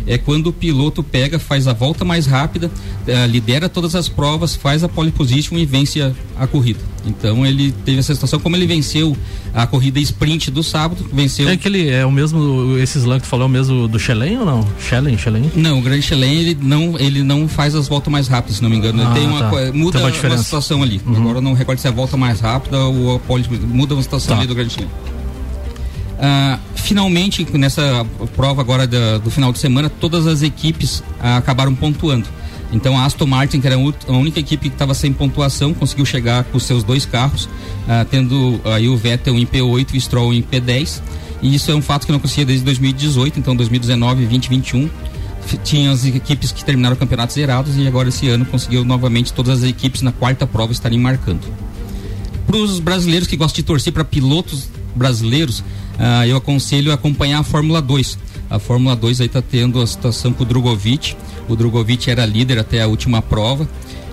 [0.10, 4.56] É quando o piloto pega, faz a volta mais rápida, uh, lidera todas as provas,
[4.56, 6.80] faz a pole position e vence a, a, corrida.
[7.06, 9.16] Então ele teve essa situação, como ele venceu
[9.54, 11.50] a corrida sprint do sábado, venceu.
[11.50, 14.38] É aquele, é o mesmo, esse slam que tu falou, é o mesmo do Chelen
[14.38, 14.66] ou não?
[14.80, 15.52] Chelen, Chelen?
[15.54, 18.70] Não, o grande Chelen ele não, ele não faz as voltas mais rápidas, se não
[18.70, 19.04] me engano.
[19.04, 19.74] Ah, uma, tá.
[19.74, 21.02] muda uma, uma, situação ali.
[21.06, 21.18] Uhum.
[21.18, 24.04] Agora eu não recordo se é a volta mais rápida ou a pole, muda uma
[24.04, 24.42] situação tá.
[24.42, 24.90] ali do grande Chelen.
[26.20, 28.06] Ah, finalmente, nessa
[28.36, 32.28] prova agora do, do, final de semana, todas as equipes ah, acabaram pontuando.
[32.74, 36.44] Então a Aston Martin, que era a única equipe que estava sem pontuação, conseguiu chegar
[36.46, 37.48] com seus dois carros,
[37.88, 41.02] ah, tendo aí o Vettel em P8 e o Stroll em P10.
[41.42, 44.90] E isso é um fato que não acontecia desde 2018, então 2019, 20, 21
[45.44, 49.32] f- tinha as equipes que terminaram o campeonato zerados e agora esse ano conseguiu novamente
[49.32, 51.42] todas as equipes na quarta prova estarem marcando.
[52.48, 55.64] Para os brasileiros que gostam de torcer para pilotos brasileiros,
[55.98, 58.18] ah, eu aconselho acompanhar a Fórmula 2.
[58.50, 61.16] A Fórmula 2 aí está tendo a situação com o Drogovic.
[61.48, 63.68] O Drogovic era líder até a última prova.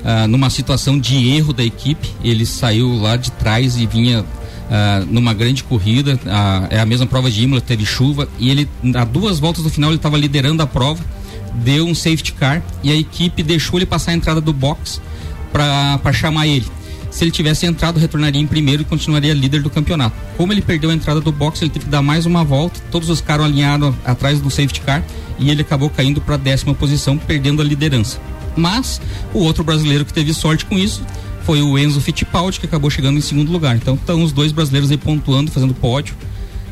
[0.04, 4.24] Ah, numa situação de erro da equipe, ele saiu lá de trás e vinha
[4.70, 6.18] ah, numa grande corrida.
[6.26, 9.70] Ah, é a mesma prova de Imola, teve chuva e ele, a duas voltas do
[9.70, 11.02] final, ele estava liderando a prova.
[11.54, 15.00] Deu um safety car e a equipe deixou ele passar a entrada do box
[15.52, 16.66] para chamar ele.
[17.14, 20.16] Se ele tivesse entrado, retornaria em primeiro e continuaria líder do campeonato.
[20.36, 22.80] Como ele perdeu a entrada do box, ele teve que dar mais uma volta.
[22.90, 25.00] Todos os caras alinharam atrás do safety car
[25.38, 28.18] e ele acabou caindo para a décima posição, perdendo a liderança.
[28.56, 29.00] Mas
[29.32, 31.04] o outro brasileiro que teve sorte com isso
[31.44, 33.76] foi o Enzo Fittipaldi, que acabou chegando em segundo lugar.
[33.76, 36.16] Então estão os dois brasileiros aí pontuando, fazendo pódio.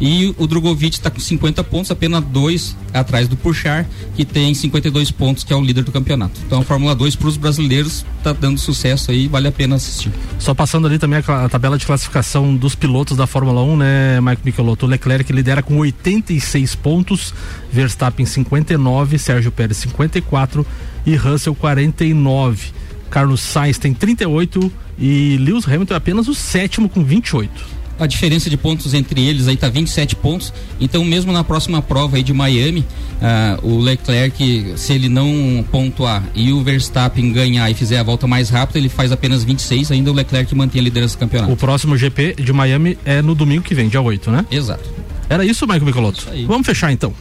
[0.04, 3.86] E o Drogovic está com 50 pontos, apenas dois atrás do Puxar,
[4.16, 6.40] que tem 52 pontos, que é o líder do campeonato.
[6.44, 10.10] Então a Fórmula 2 para os brasileiros está dando sucesso aí, vale a pena assistir.
[10.40, 14.20] Só passando ali também a, a tabela de classificação dos pilotos da Fórmula 1, né,
[14.20, 14.86] Mike Michelotto?
[14.86, 17.32] O Leclerc lidera com 86 pontos,
[17.72, 20.66] Verstappen 59, Sérgio Pérez 54
[21.06, 22.72] e Russell 49.
[23.08, 27.81] Carlos Sainz tem 38 e Lewis Hamilton é apenas o sétimo com 28.
[28.02, 30.52] A diferença de pontos entre eles aí tá 27 pontos.
[30.80, 32.84] Então, mesmo na próxima prova aí de Miami,
[33.20, 38.26] ah, o Leclerc, se ele não pontuar e o Verstappen ganhar e fizer a volta
[38.26, 39.92] mais rápida, ele faz apenas 26.
[39.92, 41.52] Ainda o Leclerc mantém a liderança do campeonato.
[41.52, 44.44] O próximo GP de Miami é no domingo que vem, dia 8, né?
[44.50, 44.90] Exato.
[45.28, 46.26] Era isso, Mike Michelotto?
[46.46, 47.14] Vamos fechar então.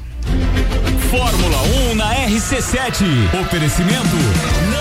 [1.12, 1.62] Fórmula
[1.92, 3.06] 1 na RC7.
[3.42, 4.81] Oferecimento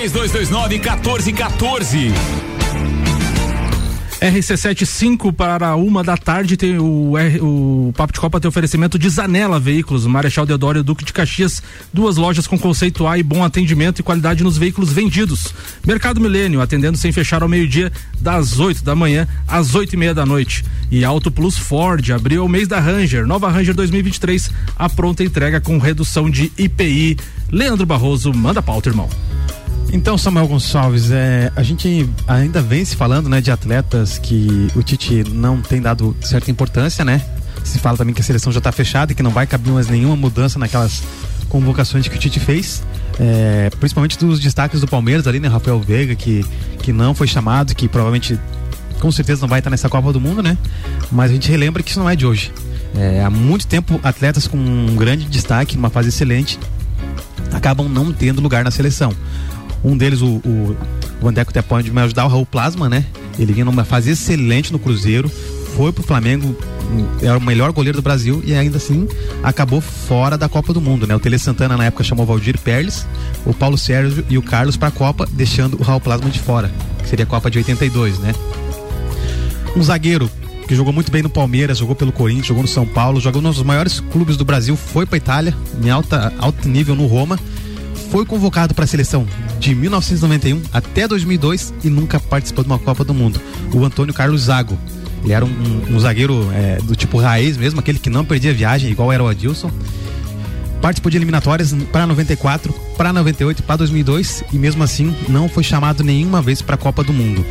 [0.00, 2.12] 3229 1414.
[4.18, 9.60] RC75 para uma da tarde tem o, o Papo de Copa tem oferecimento de Zanela
[9.60, 13.98] Veículos, Marechal Deodoro e Duque de Caxias, duas lojas com conceito A e bom atendimento
[13.98, 15.54] e qualidade nos veículos vendidos.
[15.86, 20.14] Mercado Milênio, atendendo sem fechar ao meio-dia, das 8 da manhã às 8 e meia
[20.14, 20.64] da noite.
[20.90, 25.60] E Auto Plus Ford, abriu o mês da Ranger, nova Ranger 2023, a pronta entrega
[25.60, 27.18] com redução de IPI.
[27.50, 29.08] Leandro Barroso, manda pauta, irmão.
[29.92, 34.82] Então, Samuel Gonçalves, é, a gente ainda vem se falando né, de atletas que o
[34.82, 37.20] Tite não tem dado certa importância, né?
[37.64, 39.88] Se fala também que a seleção já está fechada e que não vai caber mais
[39.88, 41.02] nenhuma mudança naquelas
[41.48, 42.82] convocações que o Tite fez.
[43.18, 45.48] É, principalmente dos destaques do Palmeiras ali, né?
[45.48, 46.44] Rafael Veiga, que,
[46.82, 48.38] que não foi chamado, que provavelmente
[49.00, 50.56] com certeza não vai estar nessa Copa do Mundo, né?
[51.10, 52.52] Mas a gente relembra que isso não é de hoje.
[52.96, 56.58] É, há muito tempo, atletas com um grande destaque, numa fase excelente,
[57.52, 59.12] acabam não tendo lugar na seleção.
[59.84, 60.76] Um deles, o, o
[61.20, 63.04] Vandeco até pode me ajudar, o Raul Plasma, né?
[63.38, 65.30] Ele vinha numa fase excelente no Cruzeiro,
[65.76, 66.56] foi pro Flamengo,
[67.22, 69.08] era o melhor goleiro do Brasil e ainda assim
[69.42, 71.14] acabou fora da Copa do Mundo, né?
[71.14, 73.06] O Tele Santana na época chamou o Valdir Perles,
[73.46, 76.70] o Paulo Sérgio e o Carlos pra Copa, deixando o Raul Plasma de fora,
[77.02, 78.34] que seria a Copa de 82, né?
[79.76, 80.30] Um zagueiro
[80.66, 83.62] que jogou muito bem no Palmeiras, jogou pelo Corinthians, jogou no São Paulo, jogou nos
[83.62, 87.38] maiores clubes do Brasil, foi para Itália, em alta, alto nível no Roma,
[88.10, 89.26] foi convocado para a seleção
[89.58, 93.40] de 1991 até 2002 e nunca participou de uma Copa do Mundo.
[93.72, 94.76] O Antônio Carlos Zago.
[95.22, 98.52] Ele era um, um- um zagueiro é, do tipo raiz mesmo, aquele que não perdia
[98.54, 99.70] viagem, igual era o Adilson.
[100.80, 106.02] Participou de eliminatórias para 94, para 98, para 2002 e mesmo assim não foi chamado
[106.02, 107.44] nenhuma vez para a Copa do Mundo.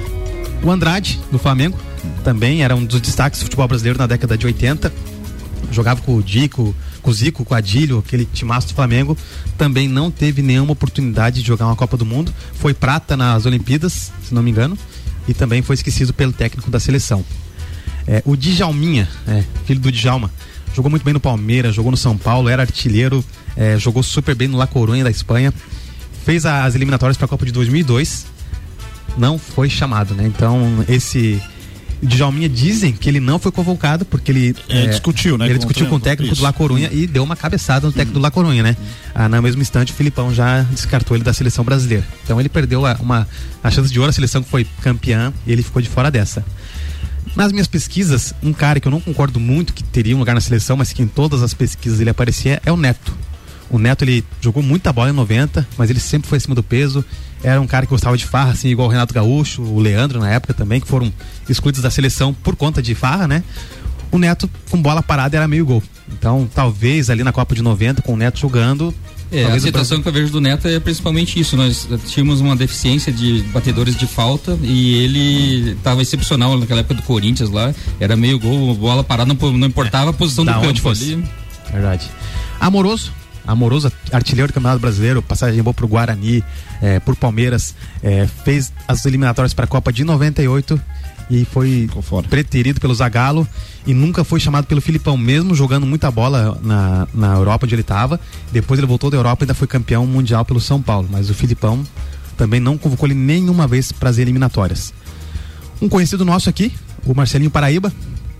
[0.63, 1.77] O Andrade, do Flamengo,
[2.23, 4.91] também era um dos destaques do futebol brasileiro na década de 80.
[5.71, 9.17] Jogava com o Dico, com o Zico, com o Adílio, aquele timaço do Flamengo.
[9.57, 12.33] Também não teve nenhuma oportunidade de jogar uma Copa do Mundo.
[12.53, 14.77] Foi prata nas Olimpíadas, se não me engano.
[15.27, 17.23] E também foi esquecido pelo técnico da seleção.
[18.07, 20.31] É, o Djalminha, é, filho do Djalma,
[20.73, 23.23] jogou muito bem no Palmeiras, jogou no São Paulo, era artilheiro,
[23.55, 25.53] é, jogou super bem no La Coruña da Espanha.
[26.25, 28.25] Fez as eliminatórias para a Copa de 2002
[29.17, 30.25] não foi chamado, né?
[30.25, 31.41] Então esse
[32.01, 35.67] Djalminha dizem que ele não foi convocado porque ele É, discutiu, né, Ele com o
[35.67, 36.41] discutiu com o técnico isso.
[36.41, 38.77] do La Corunha e deu uma cabeçada no técnico do La Corunha, né?
[39.13, 42.05] Ah, no mesmo instante, o Filipão já descartou ele da seleção brasileira.
[42.23, 43.27] Então ele perdeu a, uma
[43.63, 46.45] a chance de ouro, a seleção que foi campeã e ele ficou de fora dessa.
[47.35, 50.41] Nas minhas pesquisas, um cara que eu não concordo muito que teria um lugar na
[50.41, 53.13] seleção, mas que em todas as pesquisas ele aparecia, é o Neto.
[53.69, 57.05] O Neto, ele jogou muita bola em 90, mas ele sempre foi acima do peso.
[57.43, 60.29] Era um cara que gostava de farra, assim, igual o Renato Gaúcho, o Leandro na
[60.29, 61.11] época também, que foram
[61.47, 63.43] excluídos da seleção por conta de farra, né?
[64.11, 65.83] O Neto, com bola parada, era meio gol.
[66.11, 68.93] Então, talvez ali na Copa de 90, com o Neto jogando.
[69.31, 71.55] É, a talvez situação que eu vejo do Neto é principalmente isso.
[71.55, 77.03] Nós tínhamos uma deficiência de batedores de falta e ele estava excepcional naquela época do
[77.03, 77.73] Corinthians lá.
[77.99, 81.13] Era meio gol, bola parada, não, não importava a posição Da do campo fosse.
[81.13, 81.23] ali.
[81.71, 82.09] Verdade.
[82.59, 83.18] Amoroso.
[83.45, 86.43] Amoroso, artilheiro do Campeonato Brasileiro, passagem boa pro Guarani,
[86.81, 87.73] eh, por Palmeiras,
[88.03, 90.79] eh, fez as eliminatórias para a Copa de 98
[91.29, 91.87] e foi
[92.27, 93.47] preterido pelo Zagallo
[93.85, 97.81] e nunca foi chamado pelo Filipão, mesmo jogando muita bola na, na Europa onde ele
[97.81, 98.19] estava.
[98.51, 101.33] Depois ele voltou da Europa e ainda foi campeão mundial pelo São Paulo, mas o
[101.33, 101.85] Filipão
[102.35, 104.93] também não convocou ele nenhuma vez para as eliminatórias.
[105.81, 106.73] Um conhecido nosso aqui,
[107.05, 107.93] o Marcelinho Paraíba,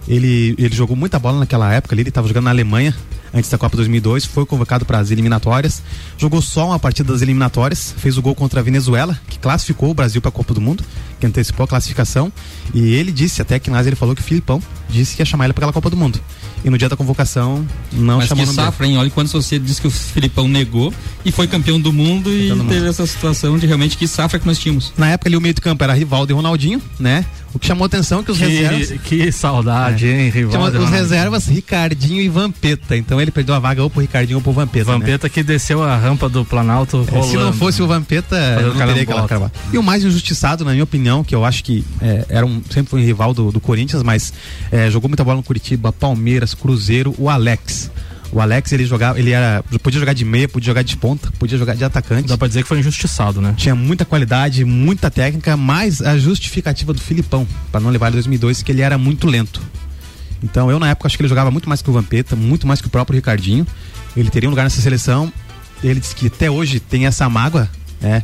[0.08, 2.96] ele, ele jogou muita bola naquela época ali, ele estava jogando na Alemanha
[3.34, 5.82] antes da Copa 2002, foi convocado para as eliminatórias,
[6.18, 9.94] jogou só uma partida das eliminatórias, fez o gol contra a Venezuela, que classificou o
[9.94, 10.84] Brasil para a Copa do Mundo,
[11.20, 12.32] que antecipou a classificação,
[12.74, 15.54] e ele disse, até que ele falou que o Filipão disse que ia chamar ele
[15.54, 16.20] para aquela Copa do Mundo.
[16.64, 18.98] E no dia da convocação, não Mas chamou que safra, hein?
[18.98, 20.94] Olha quando você disse que o Filipão negou
[21.24, 22.68] e foi campeão do mundo e mundo.
[22.68, 24.92] teve essa situação de realmente que safra que nós tínhamos.
[24.98, 27.24] Na época ali o meio de campo era Rivaldo e Ronaldinho, né?
[27.54, 28.90] O que chamou atenção é que os reservas...
[29.06, 30.84] Que, que saudade, hein, Chama- Rivaldo?
[30.84, 32.96] os reservas Ricardinho e Vampeta.
[32.98, 34.92] Então ele perdeu a vaga ou pro Ricardinho ou pro Vampeta.
[34.92, 34.98] né?
[35.00, 38.84] Vampeta que desceu a rampa do Planalto É, se não fosse o Vampeta, não teria
[38.84, 39.28] aquela carambota.
[39.30, 39.52] cravada.
[39.72, 42.90] E o mais injustiçado, na minha opinião, que eu acho que é, era um, sempre
[42.90, 44.34] foi um rival do, do Corinthians, mas
[44.72, 47.92] é, jogou muita bola no Curitiba, Palmeiras, Cruzeiro, o Alex.
[48.32, 51.58] O Alex, ele jogava, ele era, podia jogar de meia, podia jogar de ponta, podia
[51.58, 52.28] jogar de atacante.
[52.28, 53.56] Dá pra dizer que foi injustiçado, né?
[53.58, 58.22] Tinha muita qualidade, muita técnica, mas a justificativa do Filipão, para não levar ele em
[58.22, 59.62] 2002, que ele era muito lento.
[60.44, 62.80] Então eu na época acho que ele jogava muito mais que o Vampeta, muito mais
[62.80, 63.66] que o próprio Ricardinho.
[64.16, 65.32] Ele teria um lugar nessa seleção.
[65.84, 68.24] Ele disse que até hoje tem essa mágoa, né?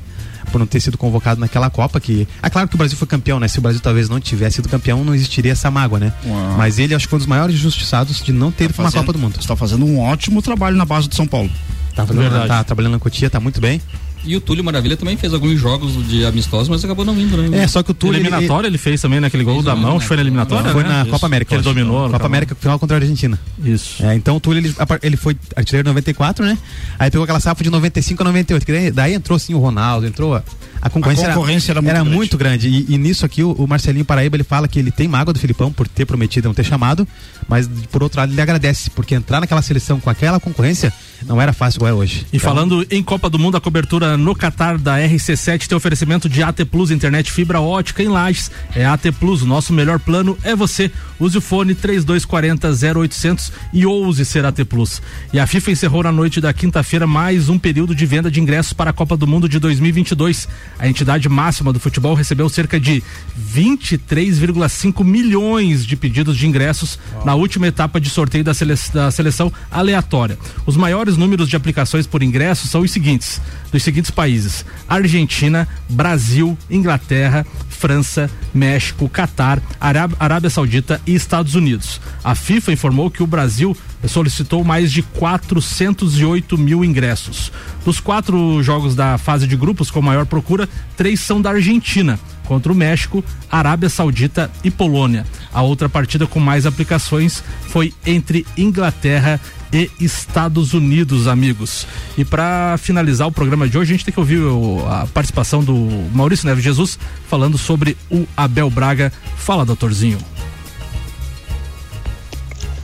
[0.51, 2.27] Por não ter sido convocado naquela Copa que.
[2.41, 3.47] É claro que o Brasil foi campeão, né?
[3.47, 6.13] Se o Brasil talvez não tivesse sido campeão, não existiria essa mágoa, né?
[6.25, 6.55] Uau.
[6.57, 8.91] Mas ele acho que foi um dos maiores injustiçados de não ter ido pra uma
[8.91, 9.37] fazendo- Copa do Mundo.
[9.39, 11.49] Está fazendo um ótimo trabalho na base do São Paulo.
[11.95, 13.81] Tá, fazendo, tá trabalhando na Cotia, tá muito bem.
[14.26, 17.59] E o Túlio Maravilha também fez alguns jogos de amistosos, mas acabou não indo, né?
[17.63, 18.17] É, só que o Túlio.
[18.19, 19.95] ele- Eliminatória ele fez também naquele gol Fez da um, mão, né?
[19.97, 20.89] acho que foi na eliminatória, Foi né?
[20.89, 21.11] na Isso.
[21.11, 21.49] Copa América.
[21.49, 22.09] Que ele dominou.
[22.09, 23.39] Copa América, final contra a Argentina.
[23.63, 24.03] Isso.
[24.05, 26.57] É, então o Túlio, ele, ele foi artilheiro em 94, né?
[26.97, 28.65] Aí pegou aquela safra de 95 a 98.
[28.65, 30.36] Que daí, daí entrou sim o Ronaldo, entrou.
[30.36, 30.43] A,
[30.82, 32.09] a concorrência, A concorrência era muito grande.
[32.15, 32.67] muito grande.
[32.69, 35.39] E, e nisso aqui, o, o Marcelinho Paraíba, ele fala que ele tem mágoa do
[35.39, 37.07] Filipão por ter prometido não ter chamado,
[37.47, 40.91] mas por outro lado ele agradece, porque entrar naquela seleção com aquela concorrência
[41.26, 42.26] não era fácil igual é hoje.
[42.34, 46.41] E falando em Copa do Mundo, a cobertura no Qatar da RC7 tem oferecimento de
[46.43, 48.51] AT Plus, internet fibra ótica em Lages.
[48.76, 50.91] É AT Plus, o nosso melhor plano é você.
[51.20, 55.01] Use o fone 3240 0800 e ouse ser AT Plus.
[55.32, 58.74] E a FIFA encerrou na noite da quinta-feira mais um período de venda de ingressos
[58.74, 60.47] para a Copa do Mundo de 2022.
[60.78, 63.01] A entidade máxima do futebol recebeu cerca de
[63.49, 69.51] 23,5 milhões de pedidos de ingressos na última etapa de sorteio da, sele- da seleção
[69.72, 70.38] aleatória.
[70.66, 73.41] Os maiores números de aplicações por ingressos são os seguintes:
[73.72, 81.99] dos seguintes países: Argentina, Brasil, Inglaterra, França, México, Catar, Ará- Arábia Saudita e Estados Unidos.
[82.24, 83.76] A FIFA informou que o Brasil
[84.07, 87.51] solicitou mais de 408 mil ingressos.
[87.83, 92.71] Dos quatro jogos da fase de grupos com maior procura, três são da Argentina, contra
[92.71, 95.25] o México, Arábia Saudita e Polônia.
[95.53, 99.39] A outra partida com mais aplicações foi entre Inglaterra
[99.71, 101.85] e Estados Unidos, amigos.
[102.17, 104.41] E para finalizar o programa de hoje, a gente tem que ouvir
[104.89, 105.75] a participação do
[106.13, 106.97] Maurício Neves Jesus
[107.27, 109.11] falando sobre o Abel Braga.
[109.37, 110.34] Fala, doutorzinho.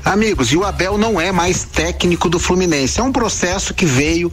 [0.03, 2.99] Amigos, e o Abel não é mais técnico do Fluminense.
[2.99, 4.31] É um processo que veio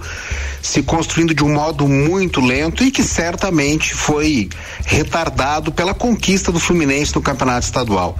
[0.62, 4.48] se construindo de um modo muito lento e que certamente foi
[4.86, 8.18] retardado pela conquista do Fluminense no Campeonato Estadual.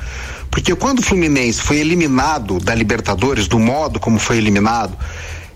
[0.51, 4.97] Porque quando o Fluminense foi eliminado da Libertadores, do modo como foi eliminado,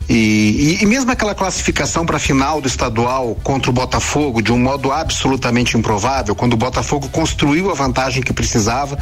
[0.08, 4.50] e, e- e mesmo aquela classificação para a final do estadual contra o Botafogo, de
[4.52, 8.98] um modo absolutamente improvável, quando o Botafogo construiu a vantagem que precisava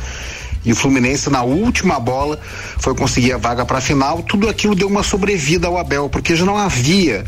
[0.64, 2.38] e o Fluminense na última bola
[2.78, 6.36] foi conseguir a vaga para a final, tudo aquilo deu uma sobrevida ao Abel, porque
[6.36, 7.24] já não havia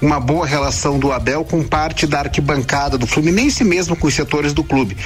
[0.00, 4.52] uma boa relação do Abel com parte da arquibancada do Fluminense mesmo com os setores
[4.52, 4.96] do clube.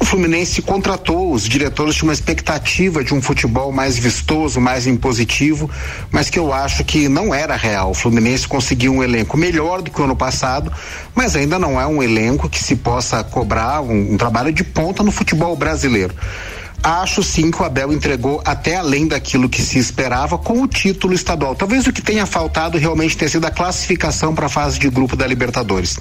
[0.00, 5.70] O Fluminense contratou, os diretores tinham uma expectativa de um futebol mais vistoso, mais impositivo,
[6.10, 7.92] mas que eu acho que não era real.
[7.92, 10.72] O Fluminense conseguiu um elenco melhor do que o ano passado,
[11.14, 15.02] mas ainda não é um elenco que se possa cobrar um, um trabalho de ponta
[15.02, 16.14] no futebol brasileiro.
[16.84, 21.14] Acho sim que o Abel entregou até além daquilo que se esperava com o título
[21.14, 21.54] estadual.
[21.54, 25.16] Talvez o que tenha faltado realmente tenha sido a classificação para a fase de grupo
[25.16, 25.98] da Libertadores.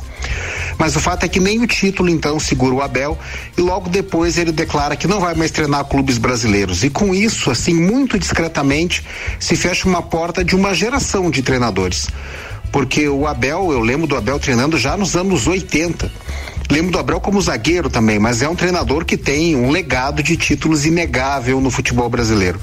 [0.78, 3.18] Mas o fato é que nem o título então segura o Abel
[3.58, 6.84] e logo depois ele declara que não vai mais treinar clubes brasileiros.
[6.84, 9.06] E com isso, assim, muito discretamente,
[9.40, 12.10] se fecha uma porta de uma geração de treinadores.
[12.74, 16.12] Porque o Abel, eu lembro do Abel treinando já nos anos 80.
[16.70, 20.38] Lembro do Abel como zagueiro também, mas é um treinador que tem um legado de
[20.38, 22.60] títulos inegável no futebol brasileiro.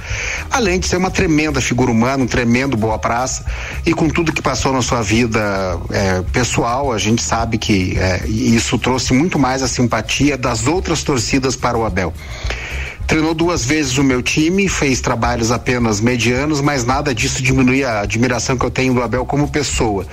[0.50, 3.44] Além de ser uma tremenda figura humana, um tremendo boa praça,
[3.84, 8.26] e com tudo que passou na sua vida é, pessoal, a gente sabe que é,
[8.26, 12.12] isso trouxe muito mais a simpatia das outras torcidas para o Abel.
[13.10, 18.02] Treinou duas vezes o meu time, fez trabalhos apenas medianos, mas nada disso diminui a
[18.02, 20.06] admiração que eu tenho do Abel como pessoa.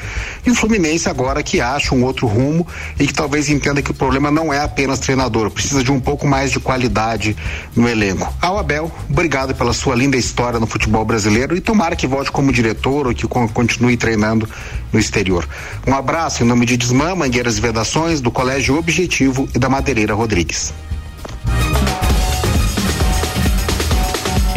[0.43, 2.65] E o Fluminense agora que acha um outro rumo
[2.99, 6.25] e que talvez entenda que o problema não é apenas treinador, precisa de um pouco
[6.25, 7.37] mais de qualidade
[7.75, 8.33] no elenco.
[8.41, 12.51] Ao Abel, obrigado pela sua linda história no futebol brasileiro e tomara que volte como
[12.51, 14.49] diretor ou que continue treinando
[14.91, 15.47] no exterior.
[15.85, 20.15] Um abraço em nome de Desmã, Mangueiras e Vedações, do Colégio Objetivo e da Madeireira
[20.15, 20.73] Rodrigues.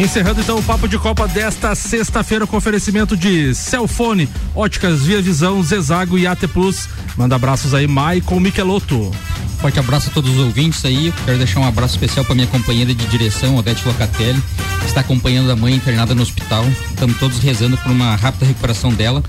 [0.01, 5.61] Encerrando então o papo de Copa desta sexta-feira com oferecimento de Celfone, Óticas Via Visão,
[5.61, 6.89] Zezago e AT Plus.
[7.21, 9.11] Manda abraços aí, Maicon Michelotto.
[9.59, 11.13] Forte abraço a todos os ouvintes aí.
[11.23, 14.41] Quero deixar um abraço especial para minha companheira de direção, Odete Locatelli,
[14.79, 16.65] que está acompanhando a mãe internada no hospital.
[16.89, 19.23] Estamos todos rezando por uma rápida recuperação dela.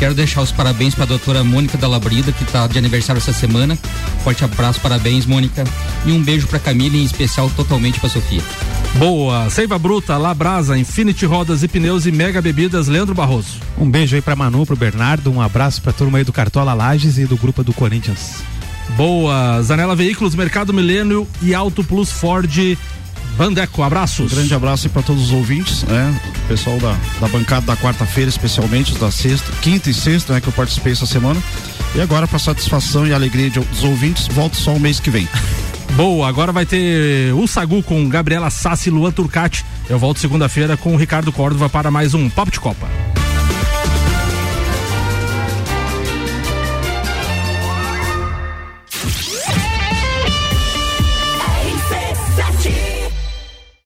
[0.00, 3.78] Quero deixar os parabéns para a doutora Mônica Dalabrida, que está de aniversário essa semana.
[4.24, 5.62] Forte abraço, parabéns, Mônica.
[6.04, 8.42] E um beijo para Camila, em especial totalmente para Sofia.
[8.96, 13.60] Boa, Seiva Bruta, Labrasa, Infinity Rodas e Pneus e Mega Bebidas, Leandro Barroso.
[13.76, 17.16] Um beijo aí para Manu, pro Bernardo, um abraço para turma aí do Cartola Lages
[17.16, 18.42] e do grupo do Corinthians.
[18.96, 22.76] Boa, Zanela Veículos, Mercado Milênio e Auto Plus Ford.
[23.36, 24.32] Bandeco, abraços.
[24.32, 26.20] Um grande abraço para todos os ouvintes, né?
[26.44, 30.40] O pessoal da, da bancada da quarta-feira, especialmente da sexta, quinta e sexta, né?
[30.40, 31.40] Que eu participei essa semana.
[31.94, 35.28] E agora, para satisfação e alegria de, dos ouvintes, volto só o mês que vem.
[35.94, 39.64] Boa, agora vai ter o Sagu com Gabriela Sassi e Luan Turcati.
[39.88, 42.88] Eu volto segunda-feira com o Ricardo Córdova para mais um Papo de Copa.